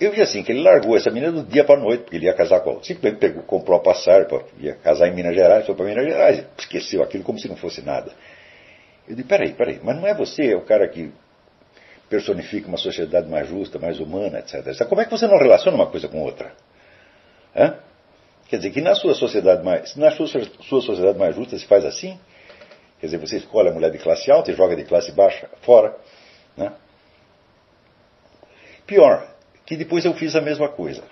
eu 0.04 0.12
vi 0.12 0.20
assim, 0.20 0.42
que 0.42 0.52
ele 0.52 0.62
largou 0.62 0.96
essa 0.96 1.10
menina 1.10 1.32
do 1.32 1.42
dia 1.42 1.64
para 1.64 1.76
a 1.76 1.82
noite, 1.82 2.02
porque 2.02 2.16
ele 2.16 2.26
ia 2.26 2.34
casar 2.34 2.60
com 2.60 2.70
ela. 2.70 2.82
Simplesmente 2.82 3.20
pegou, 3.20 3.42
comprou 3.42 3.78
a 3.78 3.82
passagem, 3.82 4.26
ia 4.58 4.74
casar 4.74 5.08
em 5.08 5.14
Minas 5.14 5.34
Gerais, 5.34 5.66
foi 5.66 5.74
para 5.74 5.84
Minas 5.84 6.04
Gerais, 6.04 6.44
esqueceu 6.58 7.02
aquilo 7.02 7.24
como 7.24 7.38
se 7.38 7.48
não 7.48 7.56
fosse 7.56 7.82
nada. 7.82 8.12
Eu 9.08 9.14
disse, 9.14 9.28
peraí, 9.28 9.52
peraí, 9.52 9.80
mas 9.82 9.96
não 9.96 10.06
é 10.06 10.14
você, 10.14 10.52
é 10.52 10.56
o 10.56 10.62
cara 10.62 10.88
que 10.88 11.12
personifica 12.08 12.68
uma 12.68 12.76
sociedade 12.76 13.28
mais 13.28 13.48
justa, 13.48 13.78
mais 13.78 14.00
humana, 14.00 14.38
etc. 14.38 14.86
Como 14.88 15.00
é 15.00 15.04
que 15.04 15.10
você 15.10 15.26
não 15.26 15.38
relaciona 15.38 15.76
uma 15.76 15.86
coisa 15.86 16.08
com 16.08 16.22
outra? 16.22 16.52
Hã? 17.54 17.76
Quer 18.48 18.58
dizer, 18.58 18.70
que 18.70 18.80
na 18.80 18.94
sua 18.94 19.14
sociedade 19.14 19.64
mais, 19.64 19.96
na 19.96 20.10
sua, 20.10 20.26
sua 20.26 20.80
sociedade 20.80 21.18
mais 21.18 21.34
justa 21.34 21.58
se 21.58 21.66
faz 21.66 21.84
assim? 21.84 22.18
Quer 23.00 23.06
dizer, 23.06 23.18
você 23.18 23.36
escolhe 23.36 23.68
a 23.68 23.72
mulher 23.72 23.90
de 23.90 23.98
classe 23.98 24.30
alta 24.30 24.50
e 24.50 24.54
joga 24.54 24.76
de 24.76 24.84
classe 24.84 25.12
baixa 25.12 25.48
fora. 25.62 25.96
Né? 26.56 26.72
Pior, 28.86 29.33
que 29.66 29.76
depois 29.76 30.04
eu 30.04 30.14
fiz 30.14 30.34
a 30.36 30.40
mesma 30.40 30.68
coisa. 30.68 31.02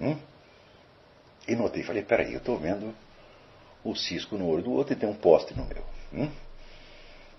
Hum? 0.00 0.16
E 1.46 1.54
notei, 1.54 1.82
falei, 1.82 2.02
peraí, 2.02 2.32
eu 2.32 2.38
estou 2.38 2.58
vendo 2.58 2.94
o 3.84 3.94
cisco 3.94 4.36
no 4.36 4.48
olho 4.48 4.62
do 4.62 4.72
outro 4.72 4.92
e 4.92 4.96
tem 4.96 5.08
um 5.08 5.14
poste 5.14 5.56
no 5.56 5.64
meu. 5.64 5.82
Hum? 6.12 6.30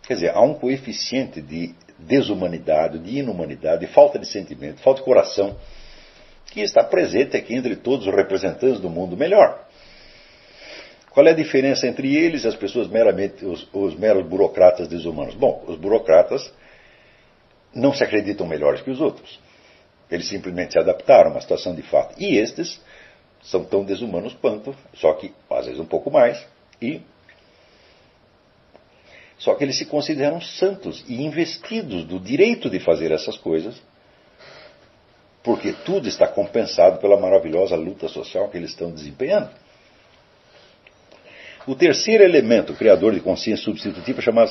Quer 0.03 0.13
dizer, 0.15 0.29
há 0.31 0.41
um 0.41 0.55
coeficiente 0.55 1.41
de 1.41 1.75
desumanidade, 1.97 2.97
de 2.99 3.19
inumanidade, 3.19 3.85
de 3.85 3.93
falta 3.93 4.17
de 4.17 4.25
sentimento, 4.25 4.81
falta 4.81 5.01
de 5.01 5.05
coração, 5.05 5.55
que 6.47 6.61
está 6.61 6.83
presente 6.83 7.37
aqui 7.37 7.55
entre 7.55 7.75
todos 7.75 8.07
os 8.07 8.15
representantes 8.15 8.79
do 8.79 8.89
mundo 8.89 9.15
melhor. 9.15 9.67
Qual 11.11 11.25
é 11.27 11.31
a 11.31 11.35
diferença 11.35 11.87
entre 11.87 12.15
eles 12.15 12.43
e 12.43 12.47
as 12.47 12.55
pessoas 12.55 12.87
meramente, 12.87 13.45
os, 13.45 13.67
os 13.73 13.95
meros 13.95 14.25
burocratas 14.25 14.87
desumanos? 14.87 15.35
Bom, 15.35 15.63
os 15.67 15.77
burocratas 15.77 16.51
não 17.73 17.93
se 17.93 18.03
acreditam 18.03 18.47
melhores 18.47 18.81
que 18.81 18.89
os 18.89 19.01
outros. 19.01 19.39
Eles 20.11 20.27
simplesmente 20.27 20.73
se 20.73 20.79
adaptaram 20.79 21.29
a 21.29 21.33
uma 21.33 21.41
situação 21.41 21.75
de 21.75 21.81
fato. 21.81 22.15
E 22.17 22.37
estes 22.37 22.81
são 23.43 23.63
tão 23.63 23.83
desumanos 23.83 24.33
quanto, 24.33 24.75
só 24.93 25.13
que 25.13 25.33
às 25.49 25.65
vezes 25.65 25.79
um 25.79 25.85
pouco 25.85 26.11
mais, 26.11 26.45
e 26.81 27.01
só 29.37 29.55
que 29.55 29.63
eles 29.63 29.77
se 29.77 29.85
consideram 29.85 30.41
santos 30.41 31.03
e 31.07 31.23
investidos 31.23 32.03
do 32.03 32.19
direito 32.19 32.69
de 32.69 32.79
fazer 32.79 33.11
essas 33.11 33.37
coisas, 33.37 33.81
porque 35.41 35.71
tudo 35.85 36.09
está 36.09 36.27
compensado 36.27 36.99
pela 36.99 37.17
maravilhosa 37.17 37.75
luta 37.75 38.09
social 38.09 38.49
que 38.49 38.57
eles 38.57 38.71
estão 38.71 38.91
desempenhando. 38.91 39.49
O 41.65 41.75
terceiro 41.75 42.23
elemento 42.23 42.73
criador 42.73 43.13
de 43.13 43.21
consciência 43.21 43.63
substitutiva 43.63 44.21
chama 44.21 44.43